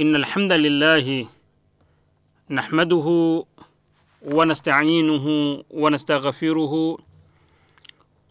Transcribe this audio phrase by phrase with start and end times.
[0.00, 1.26] إن الحمد لله
[2.50, 3.06] نحمده
[4.22, 5.26] ونستعينه
[5.70, 6.98] ونستغفره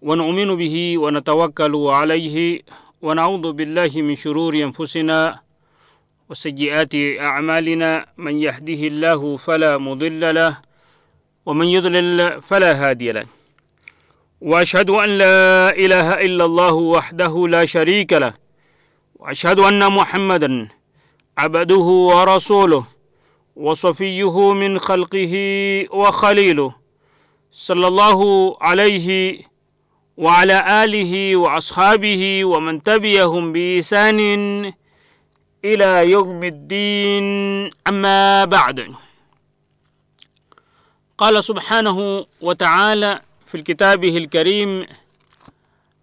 [0.01, 2.61] ونؤمن به ونتوكل عليه
[3.01, 5.39] ونعوذ بالله من شرور أنفسنا
[6.29, 6.93] وسيئات
[7.29, 10.57] أعمالنا من يهده الله فلا مضل له
[11.45, 13.25] ومن يضلل فلا هادي له
[14.41, 18.33] وأشهد أن لا إله إلا الله وحده لا شريك له
[19.19, 20.74] وأشهد أن محمدا
[21.37, 22.85] عبده ورسوله
[23.55, 25.33] وصفيه من خلقه
[25.91, 26.75] وخليله.
[27.51, 28.19] صلى الله
[28.61, 29.39] عليه
[30.17, 34.19] وعلى آله وأصحابه ومن تبعهم بإحسان
[35.65, 37.25] إلى يوم الدين.
[37.87, 38.93] أما بعد
[41.17, 44.87] قال سبحانه وتعالى في كتابه الكريم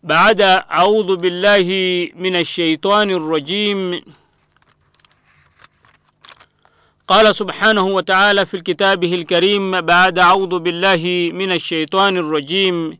[0.03, 1.69] بعد أعوذ بالله
[2.17, 4.03] من الشيطان الرجيم.
[7.09, 12.99] قال سبحانه وتعالى في كتابه الكريم بعد أعوذ بالله من الشيطان الرجيم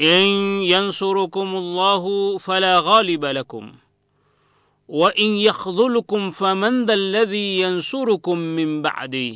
[0.00, 0.24] إن
[0.62, 3.72] ينصركم الله فلا غالب لكم
[4.88, 9.32] وإن يخذلكم فمن ذا الذي ينصركم من بعده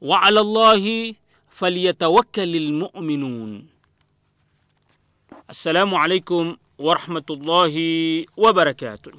[0.00, 1.14] وعلى الله
[1.50, 3.66] فليتوكل المؤمنون
[5.50, 7.74] السلام عليكم ورحمة الله
[8.36, 9.12] وبركاته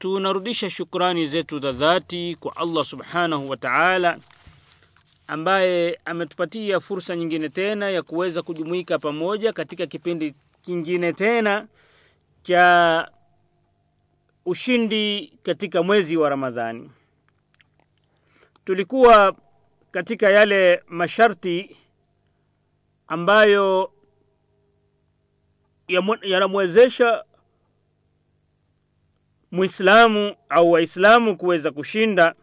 [0.00, 4.18] tunarudisha shukrani zetu za dhati kwa Allah subhanahu wa ta'ala
[5.26, 11.66] ambaye ametupatia fursa nyingine tena ya kuweza kujumuika pamoja katika kipindi kingine tena
[12.42, 13.10] cha
[14.46, 16.90] ushindi katika mwezi wa Ramadhani.
[18.64, 19.36] Tulikuwa
[19.92, 21.76] katika yale masharti
[23.08, 23.92] ambayo
[26.22, 27.24] yanamwezesha
[29.50, 32.34] Muislamu au Waislamu kuweza kushinda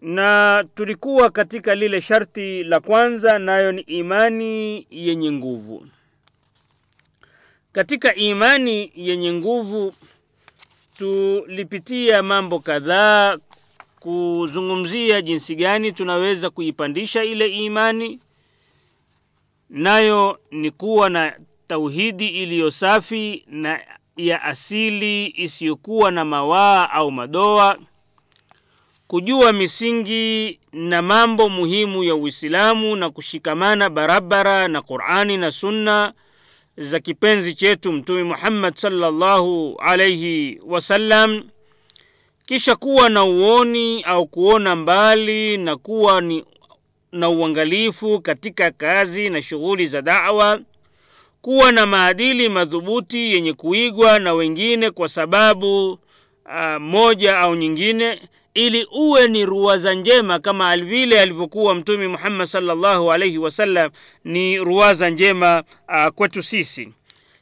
[0.00, 5.86] na tulikuwa katika lile sharti la kwanza nayo ni imani yenye nguvu.
[7.72, 9.94] Katika imani yenye nguvu
[10.98, 13.38] tulipitia mambo kadhaa
[14.00, 18.20] kuzungumzia jinsi gani tunaweza kuipandisha ile imani
[19.70, 23.80] nayo ni kuwa na tauhidi iliyo safi na
[24.18, 27.78] ya asili isiyokuwa na mawaa au madoa
[29.06, 36.12] kujua misingi na mambo muhimu ya Uislamu na kushikamana barabara na Qur'ani na Sunna
[36.76, 41.42] za kipenzi chetu Mtume Muhammad salllahu alaihi wasallam
[42.46, 46.44] kisha kuwa na uoni au kuona mbali na kuwa ni
[47.12, 50.60] na uangalifu katika kazi na shughuli za da'wa
[51.42, 58.20] kuwa na maadili madhubuti yenye kuigwa na wengine kwa sababu uh, moja au nyingine
[58.54, 63.90] ili uwe ni ruwaza njema kama vile alivyokuwa mtume Muhammad sallallahu alaihi wasallam
[64.24, 66.92] ni ruwaza njema uh, kwetu sisi.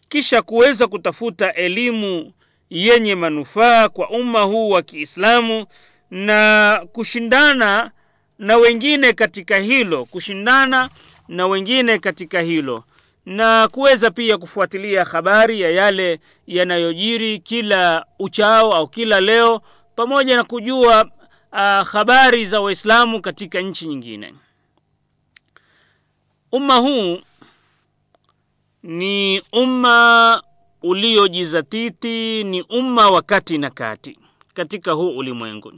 [0.09, 2.33] Kisha kuweza kutafuta elimu
[2.71, 5.67] yenye manufaa kwa umma huu wa Kiislamu
[6.11, 7.91] na kushindana
[8.39, 10.91] na wengine katika hilo kushindana
[11.29, 12.85] na wengine katika hilo
[13.27, 19.63] na kuweza pia kufuatilia habari ya yale yanayojiri kila uchao au kila leo
[19.97, 21.05] pamoja na kujua
[21.53, 24.35] uh, habari za waislamu katika nchi nyingine.
[26.53, 27.21] Umma huu
[28.83, 30.43] ni umma
[30.83, 34.19] uliojizatiti ni umma wa kati na kati
[34.55, 35.73] katika huu ulimwengu.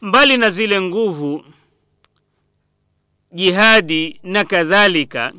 [0.00, 1.44] Mbali na zile nguvu
[3.34, 5.32] jihadi na kadhalika.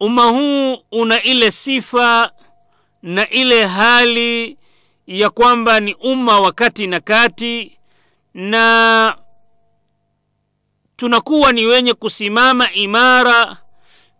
[0.00, 2.32] Umma huu una ile sifa
[3.02, 4.56] na ile hali
[5.06, 7.78] ya kwamba ni umma wa kati na kati
[8.34, 9.16] na
[10.96, 13.56] tunakuwa ni wenye kusimama imara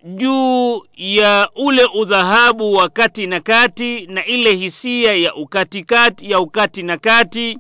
[0.05, 6.83] juu ya ule udhahabu wa kati na kati na ile hisia ya ukatikati ya ukati
[6.83, 7.59] na kati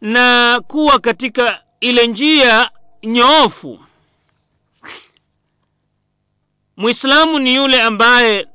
[0.00, 2.70] na kuwa katika ile njia
[3.02, 3.80] nyoofu
[6.76, 8.46] Mwislamu ni yule ambaye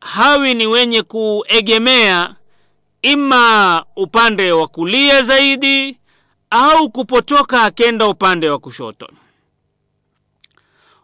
[0.00, 2.34] hawi ni wenye kuegemea
[3.02, 5.98] ima upande wa kulia zaidi
[6.50, 9.08] au kupotoka akenda upande wa kushoto.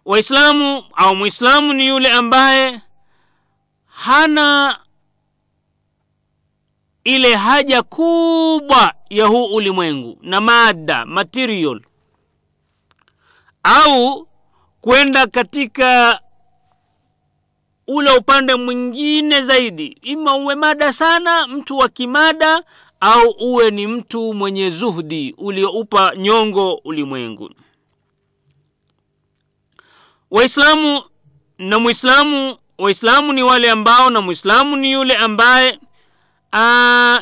[0.05, 2.81] Waislamu au Muislamu ni yule ambaye
[3.87, 4.79] hana
[7.05, 11.81] ile haja kubwa ya huu ulimwengu na mada material
[13.67, 14.29] au
[14.81, 16.21] kwenda katika
[17.87, 19.87] ule upande mwingine zaidi.
[20.03, 22.63] Ima uwe mada sana mtu wa kimada
[23.01, 27.51] au uwe ni mtu mwenye zuhdi ulioupa nyongo ulimwengu.
[30.31, 31.03] Waislamu
[31.59, 35.79] na mwislamu waislamu ni wale ambao na mwislamu ni yule ambaye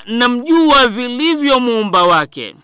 [0.06, 2.56] namjua vilivyo muumba wake.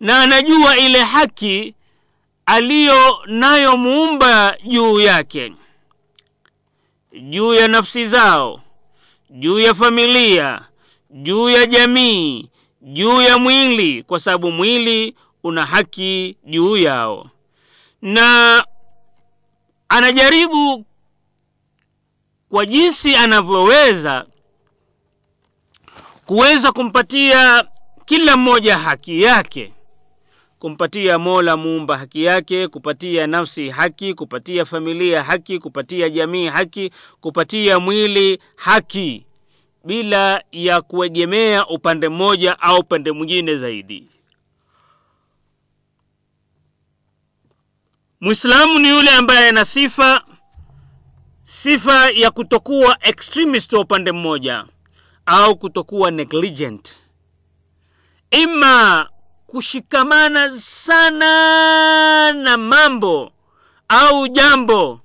[0.00, 1.74] Na anajua ile haki
[2.46, 5.52] aliyo nayo muumba juu yake
[7.22, 8.60] juu ya nafsi zao
[9.30, 10.60] juu ya familia
[11.10, 12.48] juu ya jamii
[12.82, 17.30] juu ya mwili kwa sababu mwili una haki juu yao.
[18.02, 18.64] Na
[19.88, 20.84] anajaribu
[22.48, 24.26] kwa jinsi anavyoweza
[26.26, 27.64] kuweza kumpatia
[28.04, 29.72] kila mmoja haki yake
[30.62, 37.78] kumpatia mola muumba haki yake kupatia nafsi haki kupatia familia haki kupatia jamii haki kupatia
[37.80, 39.26] mwili haki
[39.84, 44.08] bila ya kuegemea upande mmoja au upande mwingine zaidi.
[48.20, 50.24] Mwislamu ni yule ambaye ana sifa
[51.42, 54.64] sifa ya kutokuwa extremist wa upande mmoja
[55.26, 56.94] au kutokuwa negligent.
[58.30, 59.08] Ima
[59.52, 63.32] kushikamana sana na mambo
[63.88, 65.00] au jambo.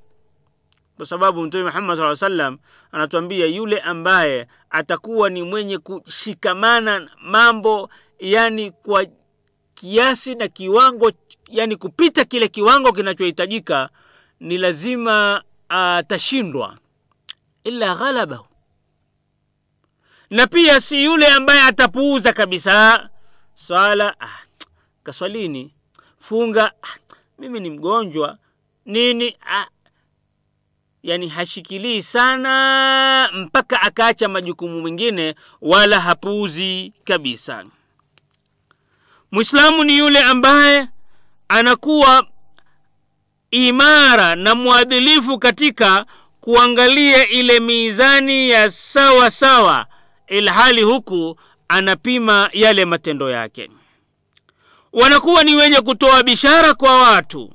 [0.97, 2.57] Kwa sababu mtume muhammad saa salam
[2.91, 7.89] anatuambia yule ambaye atakuwa ni mwenye kushikamana mambo
[8.19, 9.05] yani kwa
[9.75, 11.11] kiasi na kiwango
[11.47, 13.89] yani kupita kile kiwango kinachohitajika
[14.39, 16.67] ni lazima atashindwa.
[16.67, 16.75] Uh,
[17.63, 18.45] illa ghalabahu.
[20.29, 23.09] Na pia si yule ambaye atapuuza kabisa
[23.57, 24.39] swala ah,
[25.03, 25.73] kaswalini.
[26.19, 26.97] Funga ah,
[27.39, 28.37] mimi ni mgonjwa.
[28.85, 29.67] Nini ah,
[31.03, 37.65] yani hashikilii sana mpaka akaacha majukumu mengine wala hapuuzi kabisa.
[39.31, 40.87] Mwislamu ni yule ambaye
[41.47, 42.27] anakuwa
[43.51, 46.05] imara na mwadilifu katika
[46.41, 49.85] kuangalia ile mizani ya sawa sawa
[50.27, 53.69] ilhali huku anapima yale matendo yake.
[54.93, 57.53] Wanakuwa ni wenye kutoa bishara kwa watu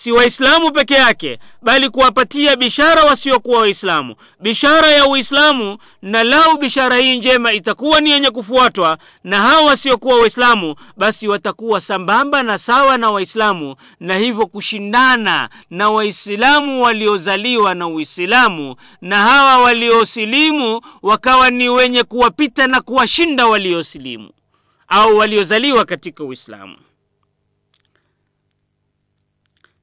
[0.00, 4.14] si waislamu peke yake bali kuwapatia bishara wasiokuwa waislamu.
[4.40, 10.18] Bishara ya uislamu na lau bishara hii njema itakuwa ni yenye kufuatwa na hawa wasiokuwa
[10.20, 17.86] waislamu basi watakuwa sambamba na sawa na waislamu na hivyo kushindana na waislamu waliozaliwa na
[17.86, 24.30] uislamu na hawa waliosilimu wakawa ni wenye kuwapita na kuwashinda waliosilimu
[24.88, 26.76] au waliozaliwa katika uislamu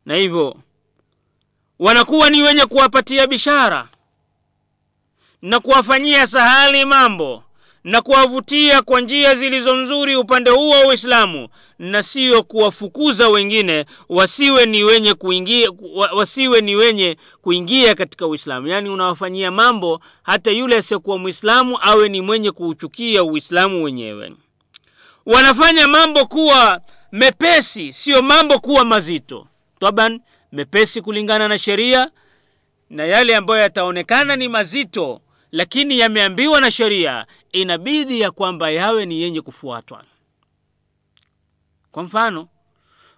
[0.08, 0.56] na hivyo
[1.80, 3.88] wanakuwa ni wenye kuwapatia bishara
[5.42, 7.44] na kuwafanyia sahali mambo
[7.84, 11.48] na kuwavutia kwa njia zilizo nzuri upande huo wa uislamu
[11.80, 15.68] na sio kuwafukuza wengine wasiwe ni wenye kuingia
[16.16, 18.68] wasiwe ni wenye kuingia katika uislamu.
[18.68, 24.34] Yaani unawafanyia mambo hata yule asiyekuwa mwislamu awe ni mwenye kuuchukia uislamu wenyewe.
[25.26, 26.82] Wanafanya mambo kuwa
[27.12, 29.48] mepesi siyo mambo kuwa mazito
[29.80, 30.22] taban
[30.52, 32.12] mepesi kulingana na sheria
[32.90, 35.22] na yale ambayo yataonekana ni mazito
[35.52, 40.04] lakini yameambiwa na sheria inabidi ya kwamba yawe ni yenye kufuatwa.
[41.92, 42.48] Kwa mfano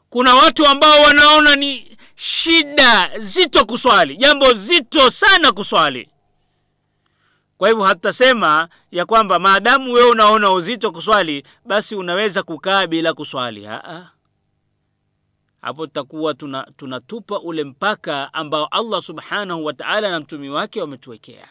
[0.09, 6.09] kuna watu ambao wanaona ni shida zito kuswali jambo zito sana kuswali.
[7.57, 13.63] Kwa hivyo hatutasema ya kwamba maadamu wewe unaona uzito kuswali basi unaweza kukaa bila kuswali.
[13.65, 14.09] Haa
[15.61, 21.47] hapo tutakuwa tunatupa tuna ule mpaka ambao allah subhanahu wa taala na mtumi wake wametuwekea.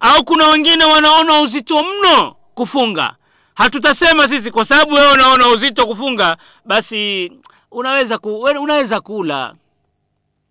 [0.00, 3.16] Au kuna wengine wanaona uzito mno kufunga?
[3.54, 7.32] Hatutasema sisi kwa sababu wewe unaona uzito kufunga basi
[7.70, 9.54] unaweza ku, unaweza kula.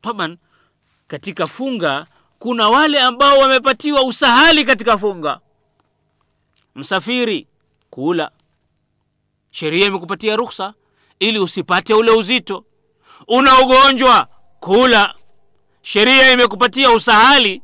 [0.01, 0.38] Taban
[1.08, 2.06] katika funga
[2.39, 5.39] kuna wale ambao wamepatiwa usahali katika funga.
[6.75, 7.48] Msafiri
[7.89, 8.32] kula.
[9.51, 10.74] Sheria imekupatia ruksa
[11.20, 12.66] ili usipate ule uzito.
[13.28, 14.28] Una ugonjwa
[14.60, 15.14] kula.
[15.82, 17.62] Sheria imekupatia usahali.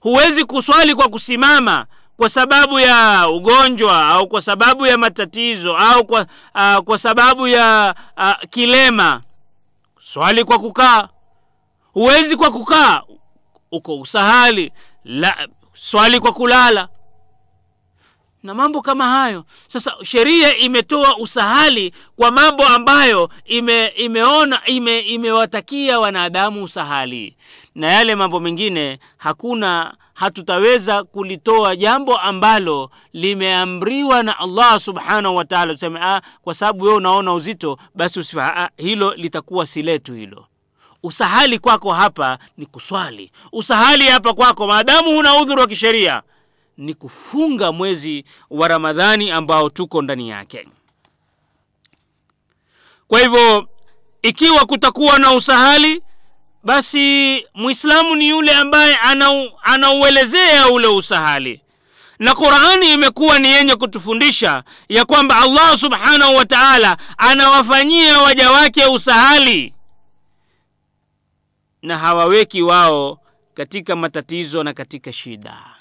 [0.00, 6.26] Huwezi kuswali kwa kusimama kwa sababu ya ugonjwa au kwa sababu ya matatizo au kwa,
[6.54, 9.22] uh, kwa sababu ya uh, kilema.
[10.02, 11.08] Swali kwa kukaa.
[11.92, 13.02] Huwezi kwa kukaa.
[13.72, 14.72] Uko usahali.
[15.04, 16.88] La, swali kwa kulala
[18.42, 19.44] na mambo kama hayo.
[19.66, 27.36] Sasa sheria imetoa usahali kwa mambo ambayo ime, imeona ime, imewatakia wanadamu usahali.
[27.74, 35.74] Na yale mambo mengine hakuna hatutaweza kulitoa jambo ambalo limeamriwa na allah subhanahu wa taala.
[35.74, 40.46] Tuseme ah, kwa sababu wewe unaona uzito basi usifa ah, hilo litakuwa si letu hilo.
[41.02, 43.30] Usahali kwako hapa ni kuswali.
[43.52, 46.22] Usahali hapa kwako maadamu huna udhuru wa kisheria
[46.78, 50.68] ni kufunga mwezi wa ramadhani ambao tuko ndani yake.
[53.08, 53.68] Kwa hivyo
[54.22, 56.02] ikiwa kutakuwa na usahali
[56.64, 61.60] basi mwislamu ni yule ambaye anau, anauelezea ule usahali.
[62.18, 68.84] Na qurani imekuwa ni yenye kutufundisha ya kwamba allah subhanahu wa taala anawafanyia waja wake
[68.86, 69.74] usahali.
[71.82, 73.18] Na hawaweki wao
[73.54, 75.77] katika matatizo na katika shida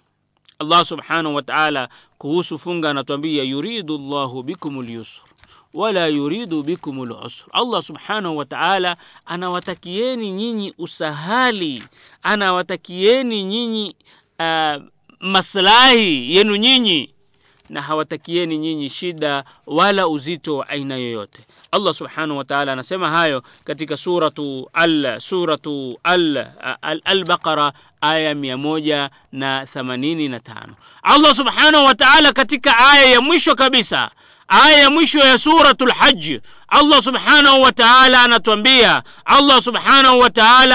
[0.60, 5.22] allah subhanahu wa taala kuhusu funga anatuambia yuridu llahu bikum lyusr
[5.74, 11.84] wala yuridu bikum lusr allah subhanahu wa taala anawatakieni nyinyi usahali
[12.24, 13.96] anawatakieni nyinyi
[14.40, 14.84] uh,
[15.20, 17.14] maslahi yenu nyinyi
[17.70, 21.40] na hawatakieni nyinyi shida wala uzito wa aina yoyote.
[21.72, 26.48] Allah subhanahu wa anasema hayo katika suratu al suratu al
[27.04, 30.76] albaqara aya mia moja na themanini na tano.
[31.04, 34.12] Allah subhanahu wa taala katika aya ya mwisho kabisa
[34.48, 40.30] aya ya mwisho ya suratu lhaji allah subhanahu wa taala anatuambia allah subhanahu wa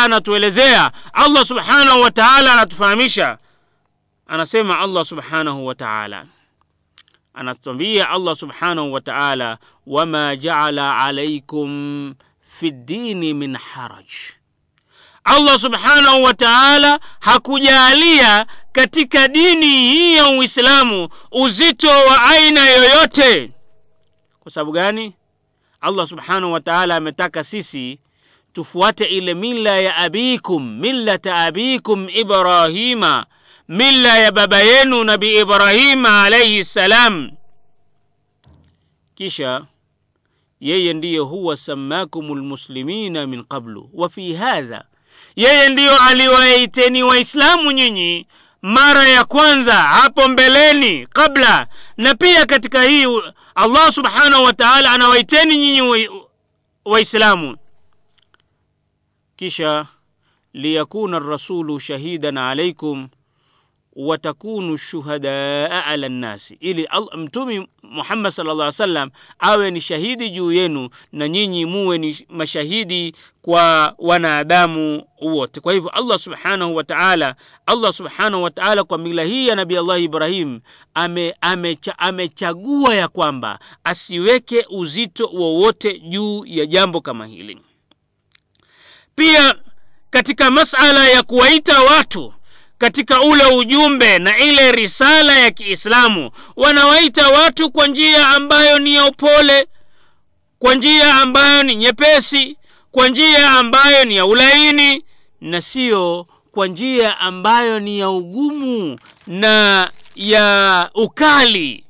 [0.05, 2.11] anatuelezea allah subhanahu wa
[2.53, 3.39] anatufahamisha.
[4.27, 5.75] Anasema allah subhanahu wa
[7.35, 12.15] anatuambia allah subhanahu wa taala wama jaala alaikum
[12.49, 14.07] fi ddini min haraj.
[15.25, 23.51] Allah subhanahu wa taala hakujaalia katika dini hii ya uislamu uzito wa aina yoyote.
[24.41, 25.15] Kwa sababu gani?
[25.81, 27.99] Allah subhanahu wa taala ametaka sisi
[28.53, 33.27] tufuate ile mila ya abikum millata abikum ibrahima
[33.76, 37.31] mila ya baba yenu nabi ibrahima alaihi ssalam
[39.14, 39.67] kisha
[40.61, 44.85] yeye ndiyo huwa sammakum lmuslimina min qablu wa fi hadha.
[45.37, 48.26] Yeye ndiyo aliwaiteni waislamu nyinyi
[48.62, 53.07] mara ya kwanza hapo mbeleni kabla na pia katika hii
[53.55, 56.09] allah subhanahu wa taala anawaiteni nyinyi
[56.85, 57.57] waislamu.
[59.37, 59.87] Kisha
[60.52, 63.09] liyakuna rasulu shahidan alaikum
[63.97, 66.57] watakunu shuhadaa ala nnasi.
[66.61, 72.27] Ili mtumi muhammad sal llah sallam awe ni shahidi juu yenu na nyinyi muwe ni
[72.29, 75.61] mashahidi kwa wanadamu wote.
[75.61, 77.35] Kwa hivyo allah subhanahu wa taala
[77.67, 80.61] allah subhanahu wa taala kwa mila hii ya nabii allah ibrahim
[80.95, 87.59] ame, amecha, amechagua ya kwamba asiweke uzito wowote juu ya jambo kama hili.
[89.15, 89.55] Pia
[90.11, 92.35] katika masala ya kuwaita watu
[92.83, 96.31] katika ule ujumbe na ile risala ya kiislamu.
[96.57, 99.67] Wanawaita watu kwa njia ambayo ni ya upole
[100.59, 102.57] kwa njia ambayo ni nyepesi
[102.93, 105.05] kwa njia ambayo ni ya ulaini
[105.41, 111.85] na siyo kwa njia ambayo ni ya ugumu na ya ukali.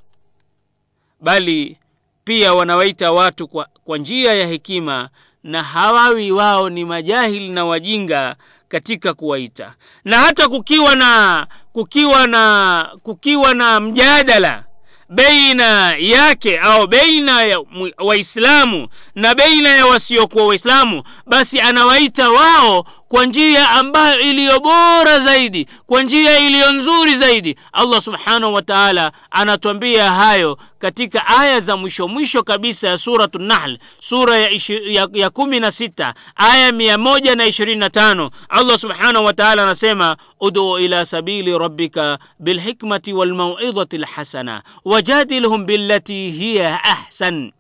[1.21, 1.77] Bali
[2.25, 5.09] pia wanawaita watu kwa, kwa njia ya hekima
[5.45, 8.37] na hawawi wao ni majahili na wajinga
[8.77, 9.75] katika kuwaita.
[10.05, 14.65] Na hata kukiwa na kukiwa na kukiwa na mjadala
[15.09, 17.59] baina yake au baina ya
[17.99, 25.67] waislamu na baina ya wasiokuwa waislamu basi anawaita wao kwa njia ambayo iliyo bora zaidi
[25.87, 32.09] kwa njia iliyo nzuri zaidi allah subhanahu wa taala anatuambia hayo katika aya za mwisho
[32.09, 34.51] mwisho kabisa ya suratu nahl sura ya,
[34.87, 38.31] ya, ya kumi na sita aya mia moja na ishirini na tano.
[38.49, 46.85] Allah subhanahu wa taala anasema uduu ila sabili rabbika bilhikmati walmauidhati lhasana wajadilhum billati hiya
[46.85, 47.53] ahsan.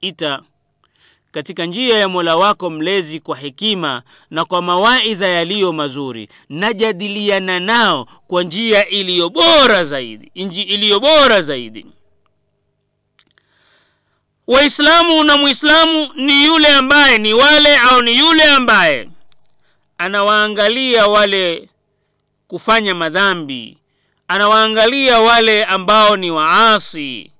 [0.00, 0.42] Ita
[1.32, 8.08] katika njia ya mola wako mlezi kwa hekima na kwa mawaidha yaliyo mazuri najadiliana nao
[8.26, 11.86] kwa njia iliyo bora zaidi nji iliyo bora zaidi.
[14.46, 19.08] Waislamu na mwislamu ni yule ambaye ni wale au ni yule ambaye
[19.98, 21.68] anawaangalia wale
[22.48, 23.78] kufanya madhambi
[24.28, 27.30] anawaangalia wale ambao ni waasi.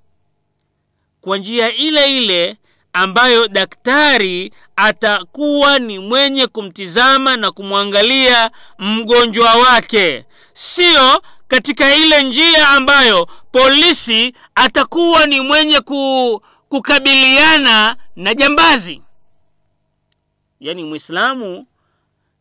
[1.21, 2.57] Kwa njia ile ile
[2.93, 10.25] ambayo daktari atakuwa ni mwenye kumtizama na kumwangalia mgonjwa wake.
[10.53, 19.01] Sio katika ile njia ambayo polisi atakuwa ni mwenye ku, kukabiliana na jambazi.
[20.59, 21.65] Yaani mwislamu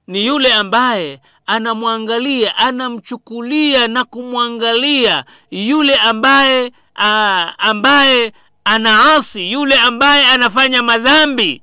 [0.07, 8.33] ni yule ambaye anamwangalia anamchukulia na kumwangalia yule ambaye a, ambaye
[8.65, 11.63] anaasi yule ambaye anafanya madhambi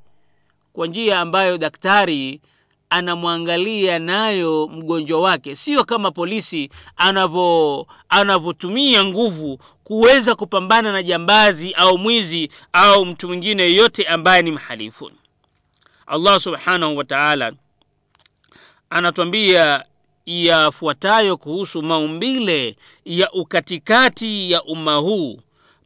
[0.74, 2.42] kwa njia ambayo daktari
[2.90, 5.56] anamwangalia nayo mgonjwa wake.
[5.56, 13.64] Sio kama polisi anavyo anavyotumia nguvu kuweza kupambana na jambazi au mwizi au mtu mwingine
[13.64, 15.12] yeyote ambaye ni mhalifu.
[16.08, 17.52] Allah subhanahu wa taala
[18.90, 19.84] anatwambia
[20.26, 22.76] yafuatayo kuhusu maumbile
[23.06, 25.40] ya ukatikati ya umma huu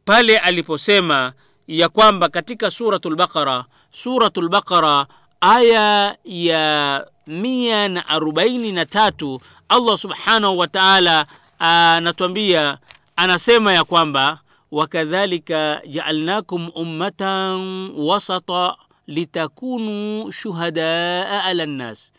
[0.04, 1.32] pale aliposema
[1.68, 5.06] ya kwamba katika suratul baqara suratul baqara
[5.40, 11.26] aya ya mia na arobaini na tatu allah subhanahu wa taala
[11.58, 12.78] anatwambia
[13.16, 14.38] anasema ya kwamba
[14.72, 22.12] wakadhalika jaalnakum ummatan wasata litakunu shuhadaa ala nnas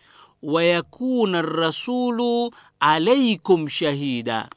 [0.43, 4.49] wayakuna rasulu alaikum shahida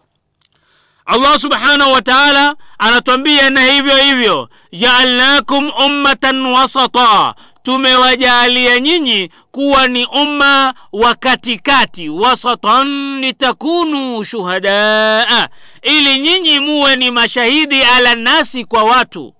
[1.07, 7.35] allah subhanahu wa taala anatwambia na hivyo hivyo jaalnakum ummatan wasata.
[7.63, 15.49] Tumewajaalia nyinyi kuwa ni umma wa katikati wasatan litakunu shuhadaa
[15.83, 19.35] ili nyinyi muwe ni mashahidi ala nasi kwa watu.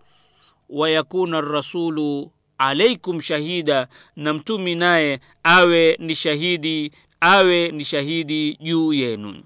[0.69, 9.43] Wayakuna rasulu alaikum shahida na mtumi naye awe ni shahidi awe ni shahidi juu yenu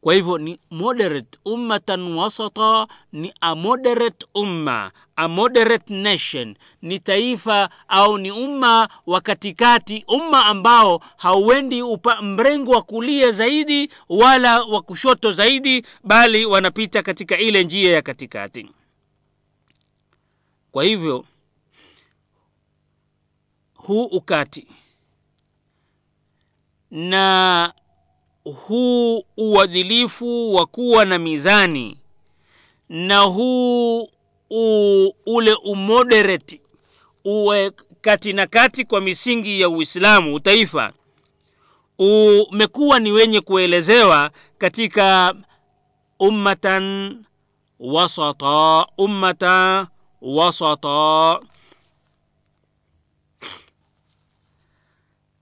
[0.00, 6.56] kwa hivyo ni moderate ummatan wasata ni a moderate umma a moderate nation.
[6.82, 11.82] Ni taifa au ni umma wa katikati umma ambao hauendi
[12.22, 18.70] mrengo wa kulia zaidi wala wa kushoto zaidi bali wanapita katika ile njia ya katikati.
[20.72, 21.24] Kwa hivyo
[23.74, 24.66] huu ukati
[26.90, 27.72] na
[28.52, 31.98] huu uadilifu wa kuwa na mizani
[32.88, 34.08] na huu
[34.50, 36.60] u, ule umoderate
[37.24, 40.92] uwe kati na kati kwa misingi ya uislamu utaifa
[41.98, 45.34] umekuwa ni wenye kuelezewa katika
[46.18, 47.16] ummatan
[47.80, 49.86] wasata ummata
[50.22, 51.40] wasata.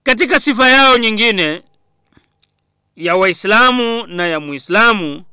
[0.02, 1.62] Katika sifa yao nyingine
[2.96, 5.24] ya waislamu na ya muislamu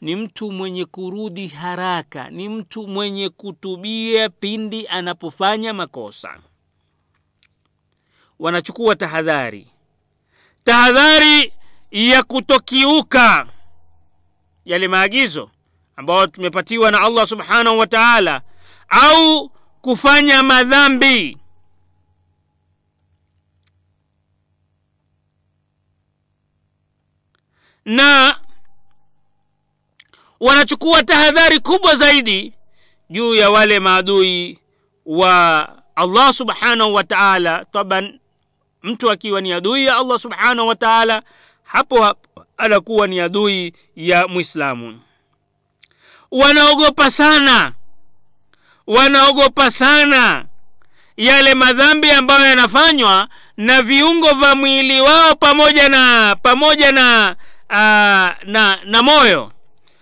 [0.00, 6.38] ni mtu mwenye kurudi haraka ni mtu mwenye kutubia pindi anapofanya makosa.
[8.38, 9.66] Wanachukua tahadhari.
[10.64, 11.52] Tahadhari
[11.90, 13.46] ya kutokiuka
[14.64, 15.50] yale maagizo
[15.96, 18.42] ambayo tumepatiwa na allah subhanahu wa taala
[18.88, 21.38] au kufanya madhambi
[27.84, 28.36] na
[30.40, 32.52] wanachukua tahadhari kubwa zaidi
[33.10, 34.58] juu ya wale maadui
[35.06, 37.64] wa allah subhanahu wa taala.
[37.72, 38.20] Taban
[38.82, 41.22] mtu akiwa ni adui ya allah subhanahu wa taala
[41.62, 45.00] hapo hapo anakuwa ni adui ya mwislamu
[46.30, 47.72] wanaogopa sana
[48.86, 50.44] wanaogopa sana
[51.16, 57.36] yale madhambi ambayo yanafanywa na viungo vya mwili wao pamoja na pamoja na
[58.44, 59.52] na na moyo.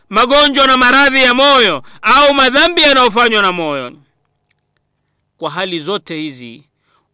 [0.08, 3.92] Magonjwa na maradhi ya moyo au madhambi yanayofanywa na moyo.
[5.38, 6.62] Kwa hali zote hizi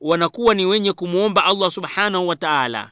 [0.01, 2.91] wanakuwa ni wenye kumwomba allah subhanahu wa taala.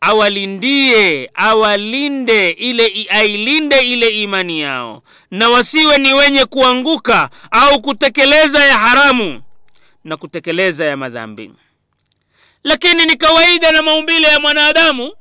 [0.00, 5.02] Awalindie awalinde ile ailinde ile imani yao.
[5.30, 9.42] Na wasiwe ni wenye kuanguka au kutekeleza ya haramu
[10.04, 11.52] na kutekeleza ya madhambi.
[12.64, 15.12] Lakini ni kawaida na maumbile ya mwanadamu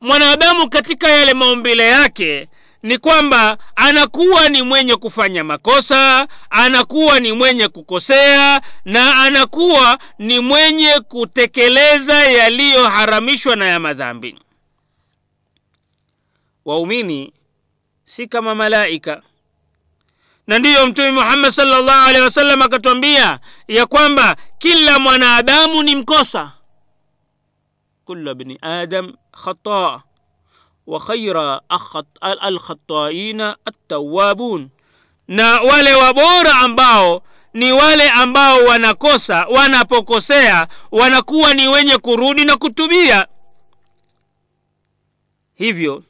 [0.00, 2.48] mwanadamu katika yale maumbile yake
[2.82, 11.00] ni kwamba anakuwa ni mwenye kufanya makosa anakuwa ni mwenye kukosea na anakuwa ni mwenye
[11.08, 14.38] kutekeleza yaliyoharamishwa na ya madhambi.
[16.64, 17.32] Waumini
[18.04, 19.22] si kama malaika.
[20.46, 26.52] Na ndiyo mtume muhammad salllahu alehi wasallam akatwambia ya kwamba kila mwanadamu ni mkosa.
[28.04, 29.12] Kullu bni adam
[29.44, 30.02] khata
[30.86, 31.60] وخير
[32.20, 34.68] alkhataina attawabun
[35.28, 37.22] na wale wabora ambao
[37.54, 43.26] ni wale ambao wanakosa wanapokosea wanakuwa ni wenye kurudi na kutubia.
[45.54, 46.02] Hivyo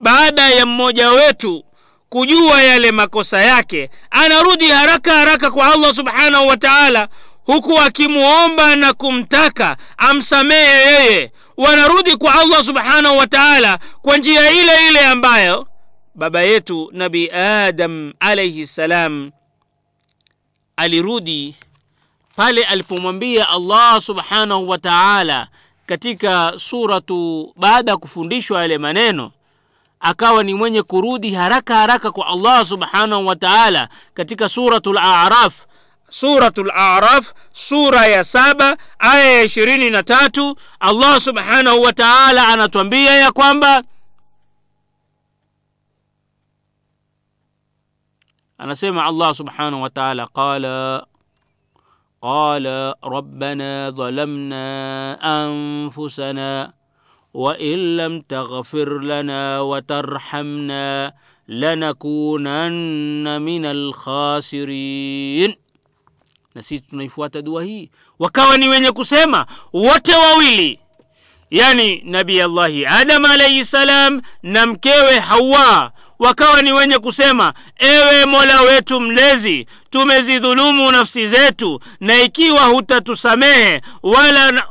[0.00, 1.64] baada ya mmoja wetu
[2.08, 7.08] kujua yale makosa yake anarudi haraka haraka kwa allah subhanahu wa taala
[7.44, 14.88] huku akimuomba na kumtaka amsamehe yeye wanarudi kwa allah subhanahu wa taala kwa njia ile
[14.88, 15.68] ile ambayo
[16.14, 19.30] baba yetu nabi adam alaihi salam
[20.76, 21.54] alirudi
[22.36, 25.48] pale alipomwambia allah subhanahu wa taala
[25.86, 29.32] katika suratu baada ya kufundishwa yale maneno
[30.00, 35.66] akawa ni mwenye kurudi haraka haraka kwa allah subhanahu wa taala katika suratu laraf
[36.08, 43.10] suratu laraf sura ya saba aya ya ishirini na tatu allah subhanahu wa taala anatwambia
[43.16, 43.82] ya kwamba
[48.58, 51.06] anasema allah subhanahu wa taala qala
[52.22, 52.66] قال
[53.04, 54.66] ربنا ظلمنا
[55.44, 56.72] انفسنا
[57.34, 61.12] وان لم تغفر لنا وترحمنا
[61.48, 65.56] لنكونن من الخاسرين
[66.56, 67.90] na sisi tunaifuata dua hii.
[68.18, 70.78] Wakawa ni wenye kusema wote wawili.
[71.50, 75.92] Yani nabii allahi adam alaihi salam na mkewe hawa.
[76.18, 84.68] Wakawa ni wenye kusema ewe mola wetu mlezi tumezidhulumu nafsi zetu na ikiwa hutatusamehe wala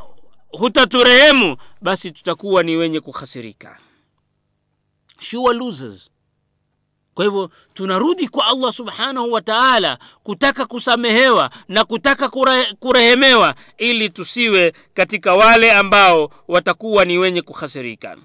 [0.50, 3.78] hutaturehemu basi tutakuwa ni wenye kukhasirika
[5.19, 6.10] sure losers
[7.15, 14.10] kwa hivyo tunarudi kwa allah subhanahu wa taala kutaka kusamehewa na kutaka kure, kurehemewa ili
[14.10, 18.17] tusiwe katika wale ambao watakuwa ni wenye kukhasirika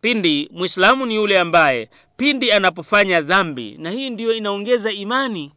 [0.00, 5.52] pindi mwislamu ni yule ambaye pindi anapofanya dhambi na hii ndiyo inaongeza imani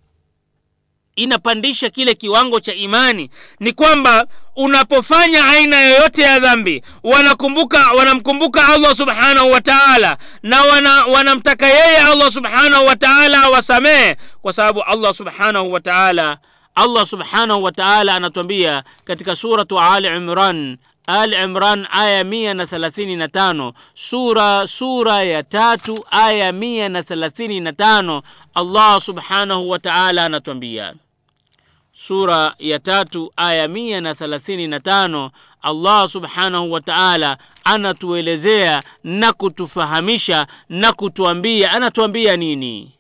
[1.16, 8.96] inapandisha kile kiwango cha imani ni kwamba unapofanya aina yoyote ya dhambi wanakumbuka wanamkumbuka allah
[8.96, 15.14] subhanahu wa taala na wana, wanamtaka yeye allah subhanahu wa taala awasamehe kwa sababu allah
[15.14, 16.38] subhanahu wa taala
[16.76, 23.16] allah subhanahu wa taala anatuambia katika suratu ali imran ali imran aya mia na thelathini
[23.16, 23.74] na tano.
[23.94, 28.22] Sura sura ya tatu aya mia na thelathini na tano.
[28.54, 30.94] Allah subhanahu wa taala anatuambia.
[31.94, 35.32] Sura ya tatu aya mia na thelathini na tano.
[35.62, 41.72] Allah subhanahu wa taala anatuelezea na kutufahamisha na kutuambia.
[41.72, 42.92] Anatuambia nini?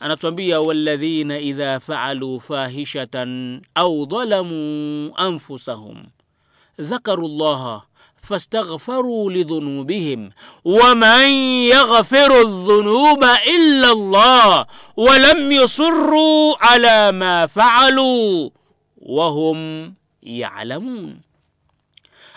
[0.00, 6.04] Anatuambia walladhina idha faalu fahishatan au dhalamuu anfusahum
[6.80, 7.82] ذكروا الله
[8.22, 10.30] فاستغفروا لذنوبهم
[10.64, 11.28] ومن
[11.74, 18.50] يغفر الذنوب إلا الله ولم يصروا على ما فعلوا
[19.02, 21.20] وهم يعلمون.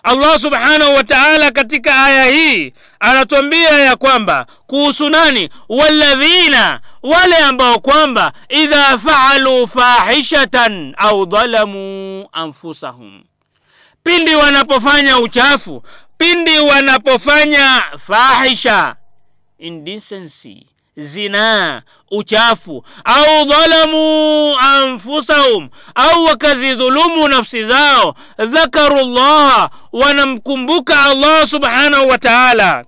[0.08, 6.56] الله سبحانه وتعالى كتك آية على تنبيه يا كوانبا كوسناني والذين
[7.04, 13.29] ولا ينبغوا كوانبا إذا فعلوا فاحشة أو ظلموا أنفسهم.
[14.10, 15.84] Pindi wanapofanya uchafu
[16.18, 18.96] pindi wanapofanya fahisha.
[19.58, 20.68] Indecency
[20.98, 22.84] zinaa uchafu.
[23.04, 28.16] Au dhalamu anfusahum au wakazidhulumu nafsi zao.
[28.38, 32.86] Dhakaru llaha wanamkumbuka allah subhanahu wa taala.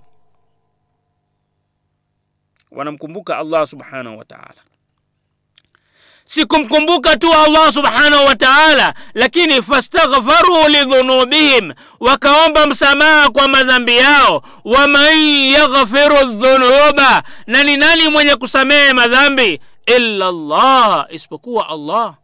[2.70, 4.62] Wanamkumbuka allah subhanahu wa taala
[6.26, 14.42] sikumkumbuka tu allah subhanahu wa taala lakini fastaghfaru lidhunubihim wakaomba msamaha kwa madhambi yao.
[14.64, 15.18] Waman
[15.52, 19.60] yaghfiru dhunuba na ni nani mwenye kusamehe madhambi?
[19.86, 22.14] Illa llah isipokuwa allah.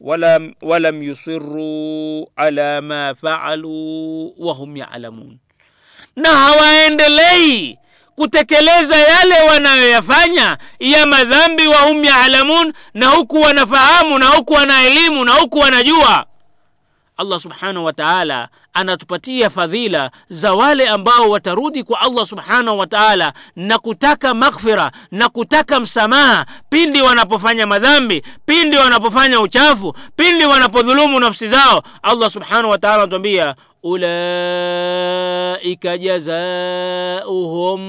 [0.00, 5.38] Walam, walam yusiruu ala ma faaluu wahum yalamun.
[6.16, 7.78] Na hawaendelei
[8.24, 15.24] kutekeleza yale wanayoyafanya ya madhambi wa hum yaalamun na huku wanafahamu na huku wana elimu
[15.24, 16.26] na huku wanajua.
[17.16, 23.32] Allah subhanahu wa taala anatupatia fadhila za wale ambao watarudi kwa allah subhanahu wa taala
[23.56, 31.48] na kutaka maghfira na kutaka msamaha pindi wanapofanya madhambi pindi wanapofanya uchafu pindi wanapodhulumu nafsi
[31.48, 31.82] zao.
[32.02, 37.80] Allah subhanahu wa taala anatuambia أولئك جزاؤهم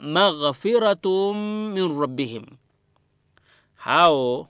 [0.00, 1.32] مغفرة
[1.72, 2.46] من ربهم.
[3.82, 4.46] هاو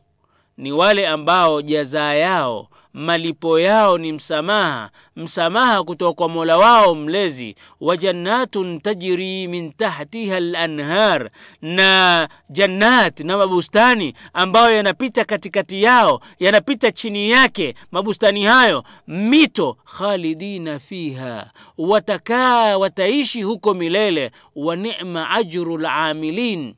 [0.59, 7.55] نوالي أمباو جزاياو malipo yao ni msamaha msamaha kutoka kwa mola wao mlezi.
[7.81, 11.31] Wa jannatun tajri min tahtiha lanhar
[11.63, 20.79] na jannat na mabustani ambayo yanapita katikati yao yanapita chini yake mabustani hayo mito khalidina
[20.79, 24.31] fiha watakaa wataishi huko milele.
[24.57, 26.75] Wa nema ajru lamilin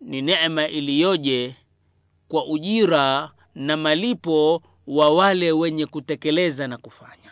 [0.00, 1.54] ni nema iliyoje
[2.28, 7.30] kwa ujira na malipo wa wale wenye kutekeleza na kufanya.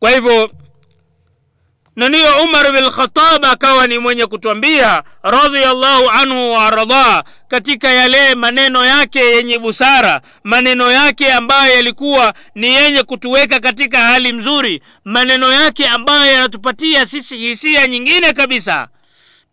[0.00, 0.50] Kwa hivyo
[1.96, 2.84] na ndiyo umar bin
[3.50, 11.32] akawa ni mwenye kutwambia radhiallahu anhu waaradhaa katika yale maneno yake yenye busara maneno yake
[11.32, 18.32] ambayo yalikuwa ni yenye kutuweka katika hali mzuri maneno yake ambayo yanatupatia sisi hisia nyingine
[18.32, 18.88] kabisa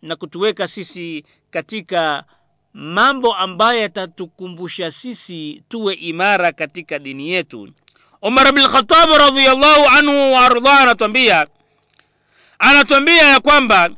[0.02, 2.24] na kutuweka sisi katika
[2.74, 7.72] mambo ambayo yatatukumbusha sisi tuwe imara katika dini yetu.
[8.22, 11.46] Umar bin khatab radhiallahu anhu waardah anatwambia
[12.58, 13.90] anatwambia ya kwamba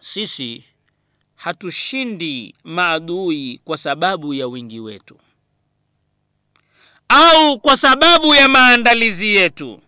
[0.00, 0.64] sisi
[1.34, 5.18] hatushindi maadui kwa sababu ya wingi wetu
[7.08, 9.80] au kwa sababu ya maandalizi yetu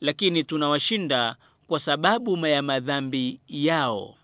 [0.00, 1.36] lakini tunawashinda
[1.66, 4.14] kwa sababu ya madhambi yao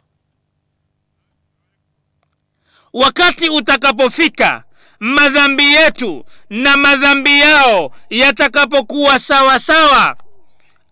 [2.97, 4.65] wakati utakapofika
[5.01, 10.17] madhambi yetu na madhambi yao yatakapokuwa sawa sawa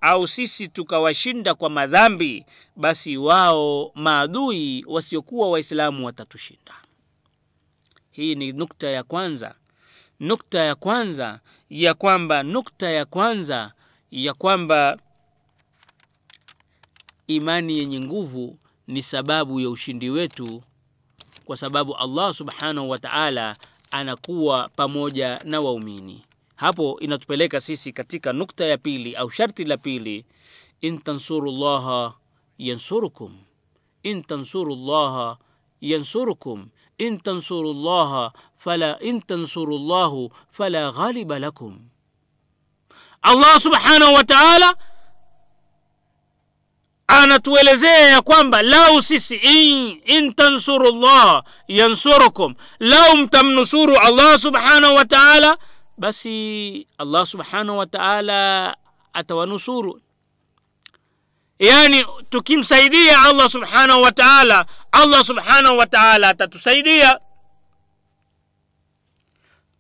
[0.01, 6.73] au sisi tukawashinda kwa madhambi basi wao maadui wasiokuwa waislamu watatushinda.
[8.11, 9.55] Hii ni nukta ya kwanza.
[10.21, 11.41] Nukta ya kwanza
[11.71, 13.73] ya kwamba nukta ya kwanza
[14.11, 14.99] ya kwamba
[17.27, 20.63] imani yenye nguvu ni sababu ya ushindi wetu
[21.45, 23.57] kwa sababu allah subhanahu wa taala
[23.91, 26.25] anakuwa pamoja na waumini
[26.57, 30.25] hapo inatupeleka sisi katika nukta ya pili au sharti la pili
[30.81, 32.13] in tansurullaha
[32.59, 33.37] yansurukum
[34.03, 35.37] in tansurullaha
[35.81, 41.81] yansurukum in tansurullaha fala in tansurullahu fala ghaliba lakum
[43.23, 44.77] allah subhanahu wa taala
[47.07, 55.59] anatuelezea ya kwamba lau sisi in, in tansurullah yansurukum lau mtamnusuru allah subhanahu wa taala
[55.99, 58.77] basi allah subhanahu wa taala
[59.13, 60.01] atawanusuru
[61.59, 67.19] yani tukimsaidia allah subhanahu wa taala allah subhanahu wa taala atatusaidia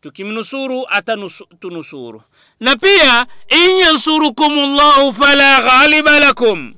[0.01, 2.23] tukimnusuru atatunusuru
[2.61, 6.75] na pia in yansurukum llahu fala ghaliba lakum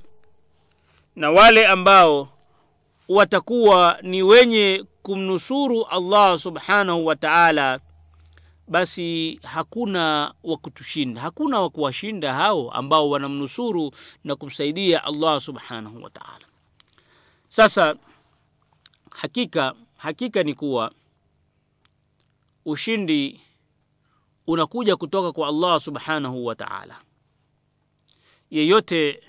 [1.16, 2.28] na wale ambao
[3.08, 7.80] watakuwa ni wenye kumnusuru allah subhanahu wa taala
[8.68, 13.90] basi hakuna wa kutushinda hakuna wa kuwashinda hao ambao wanamnusuru
[14.24, 16.46] na kumsaidia allah subhanahu wa taala.
[17.48, 17.96] Sasa
[19.10, 20.92] hakika hakika ni kuwa
[22.64, 23.40] ushindi
[24.46, 27.00] unakuja kutoka kwa allah subhanahu wa taala.
[28.50, 29.22] Yeyote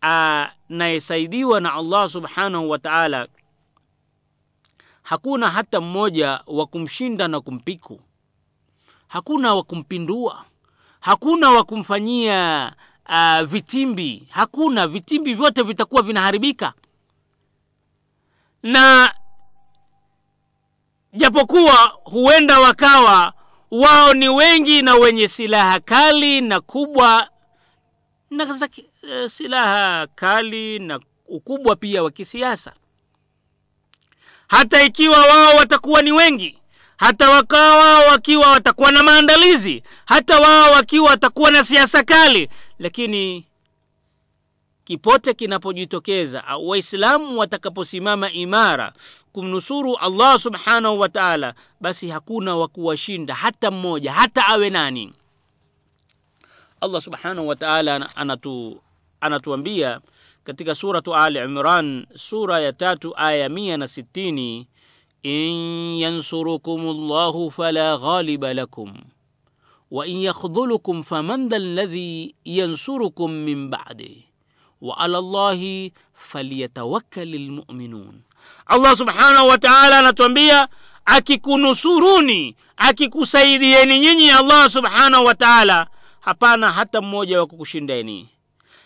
[0.00, 3.28] anayesaidiwa na allah subhanahu wa taala
[5.02, 8.00] hakuna hata mmoja wa kumshinda na kumpiku.
[9.08, 10.44] Hakuna wa kumpindua.
[11.00, 12.72] Hakuna wa kumfanyia
[13.08, 14.28] uh, vitimbi.
[14.30, 14.86] Hakuna.
[14.86, 16.72] Vitimbi vyote vitakuwa vinaharibika.
[18.62, 19.14] Na
[21.12, 23.32] japokuwa huenda wakawa
[23.70, 27.28] wao ni wengi na wenye silaha kali na kubwa
[28.30, 28.46] na
[29.10, 32.72] uh, silaha kali na ukubwa pia wa kisiasa.
[34.48, 36.58] Hata ikiwa wao watakuwa ni wengi
[36.96, 43.44] hata wakawa wakiwa watakuwa na maandalizi hata wao wakiwa watakuwa na siasa kali lakini
[44.84, 48.92] kipote kinapojitokeza au waislamu watakaposimama imara
[49.32, 55.12] kumnusuru allah subhanahu wa taala basi hakuna wa kuwashinda hata mmoja hata awe nani.
[56.80, 58.80] Allah subhanahu wa taala anatu,
[59.20, 60.00] anatuambia
[60.44, 64.68] katika suratu Ali Imran sura ya tatu aya mia na sitini
[65.22, 65.56] in
[65.98, 68.94] yansurukumullahu fala ghaliba lakum
[69.90, 74.24] wa in yakhdhulukum faman dha alladhi yansurukum min ba'di
[74.80, 78.20] wa ala Allahi falyatawakkalil mu'minun.
[78.66, 80.68] Allah subhanahu wa ta'ala anatuambia
[81.04, 85.86] akikunusuruni, akikusaidieni nyinyi Allah subhanahu wataala
[86.20, 88.28] hapana hata mmoja wa kukushindeni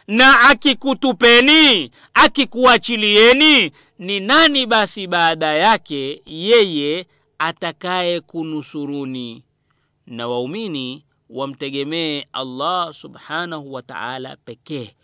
[0.06, 7.06] na akikutupeni akikuachilieni ni nani basi baada yake yeye
[7.38, 9.44] atakaye kunusuruni?
[10.06, 14.94] Na waumini wamtegemee allah subhanahu wa taala pekee.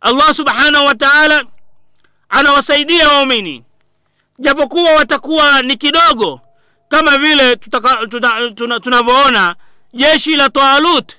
[0.00, 1.44] Allah subhanahu wa taala
[2.28, 3.64] anawasaidia waumini.
[4.38, 6.40] Japokuwa watakuwa ni kidogo
[6.88, 9.56] kama vile tunavyoona tuna, tuna
[9.92, 11.12] jeshi la taalut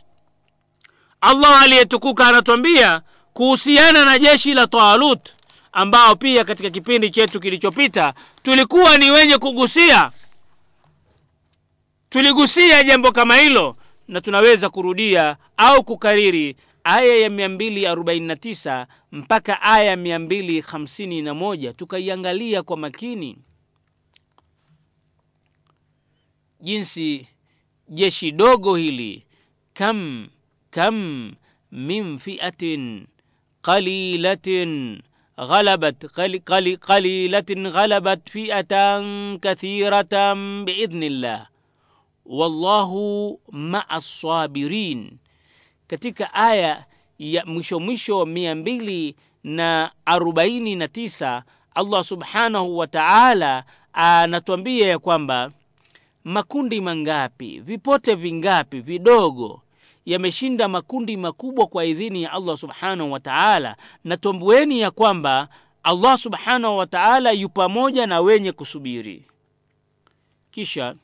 [1.21, 3.01] allah aliyetukuka anatuambia
[3.34, 5.29] kuhusiana na jeshi la taalut
[5.71, 10.12] ambao pia katika kipindi chetu kilichopita tulikuwa ni wenye kugusia.
[12.10, 13.77] Tuligusia jambo kama hilo
[14.08, 19.95] na tunaweza kurudia au kukariri aya ya mia mbili arobaini na tisa mpaka aya ya
[19.95, 23.38] mia mbili hamsini na moja tukaiangalia kwa makini
[26.62, 27.27] jinsi
[27.89, 29.25] jeshi dogo hili
[29.73, 30.27] kam
[30.70, 31.35] kam
[31.72, 33.07] min fiatin
[33.62, 35.02] qalilatin
[35.40, 38.72] غلبت قل قل قليلة غلبت فئة
[39.42, 40.14] كثيرة
[40.64, 41.46] بإذن الله
[42.26, 42.90] والله
[43.52, 45.18] مع الصابرين
[45.88, 46.85] katika aya
[47.18, 51.42] ya mwisho mwisho mia mbili na arobaini na tisa
[51.74, 55.50] allah subhanahu wa taala anatuambia ya kwamba
[56.24, 59.62] makundi mangapi vipote vingapi vidogo
[60.07, 65.48] yameshinda makundi makubwa kwa idhini ya allah subhanahu wa taala na tombueni ya kwamba
[65.83, 69.24] allah subhanahu wa taala yu pamoja na wenye kusubiri
[70.50, 70.94] kisha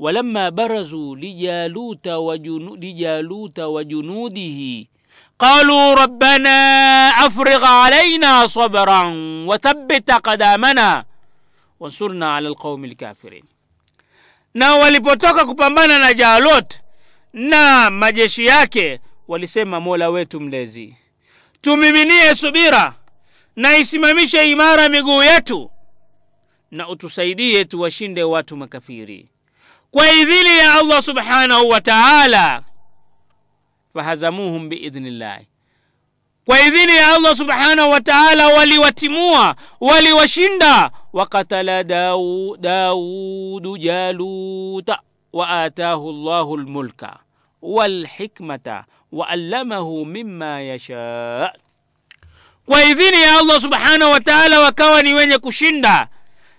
[0.00, 4.86] ولما برزوا لجالوت, وجنو لجالوت وجنوده
[5.38, 6.56] قالوا ربنا
[7.26, 9.02] أفرغ علينا صبرا
[9.48, 11.04] وثبت قدامنا
[11.80, 13.44] وانصرنا على القوم الكافرين
[14.54, 16.74] na walipotoka kupambana na jaalot
[17.35, 20.95] na majeshi yake walisema mola wetu mlezi.
[21.61, 22.93] Tumiminie subira
[23.55, 25.71] na isimamishe imara miguu yetu
[26.71, 29.29] na utusaidie tuwashinde watu makafiri.
[29.91, 32.63] Kwa idhini ya allah subhanahu wa taala
[33.93, 35.47] fahazamuhum biidhnillahi
[36.45, 40.91] kwa idhini ya allah subhanahu wa taala waliwatimua waliwashinda.
[41.13, 41.83] Wakatala
[42.59, 44.99] daudu jaluta
[45.33, 47.19] wa atahu llahu lmulka
[47.65, 51.53] walhikmata waallamahu mima yasha.
[52.65, 56.07] kwa idhini ya allah subhanahu wa taala wakawa ni wenye kushinda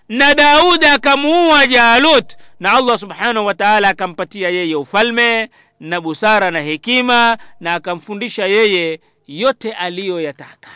[0.09, 6.61] na daudi akamuua jalut na allah subhanahu wa taala akampatia yeye ufalme na busara na
[6.61, 10.69] hekima na akamfundisha yeye yote aliyoyataka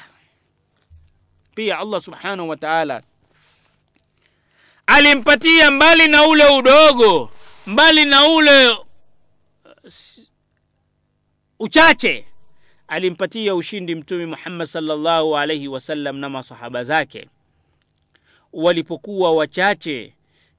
[1.56, 3.02] pia allah subhanahu wa taala
[4.88, 7.32] alimpatia mbali na ule udogo
[7.68, 8.78] mbali na ule
[11.64, 12.26] uchache
[12.88, 17.28] alimpatia ushindi mtume muhammad salllahu alaihi wasallam na masahaba zake.
[18.54, 20.14] Walipokuwa wachache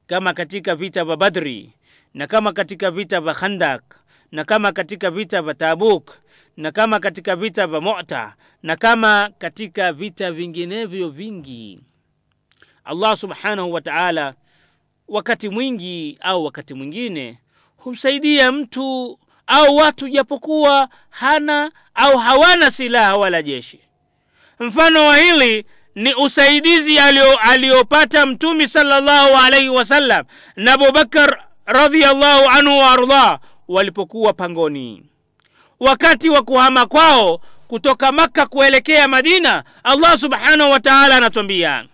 [0.07, 1.73] kama katika vita vya badri
[2.15, 4.01] na kama katika vita vya khandak
[4.33, 6.11] na kama katika vita vya tabuk
[6.57, 11.81] na kama katika vita vya mota na kama katika vita vinginevyo vingi.
[12.85, 14.35] Allah subhanahu wa taala
[15.09, 17.39] wakati mwingi au wakati mwingine
[17.77, 23.81] humsaidia mtu au watu japokuwa hana au hawana silaha wala jeshi.
[24.61, 26.99] Mfano wa hili ni usaidizi
[27.43, 30.25] aliyopata mtumi salllahu alaihi wasallam
[30.57, 35.03] na abubakar radiallahu anhu waardah walipokuwa pangoni.
[35.81, 41.85] Wakati wa kuhama kwao kutoka makka kuelekea madina allah subhanahu wa taala anatwambia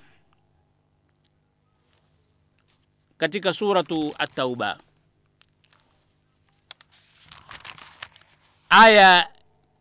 [3.18, 4.78] katika suratu at-tauba
[8.72, 9.30] آية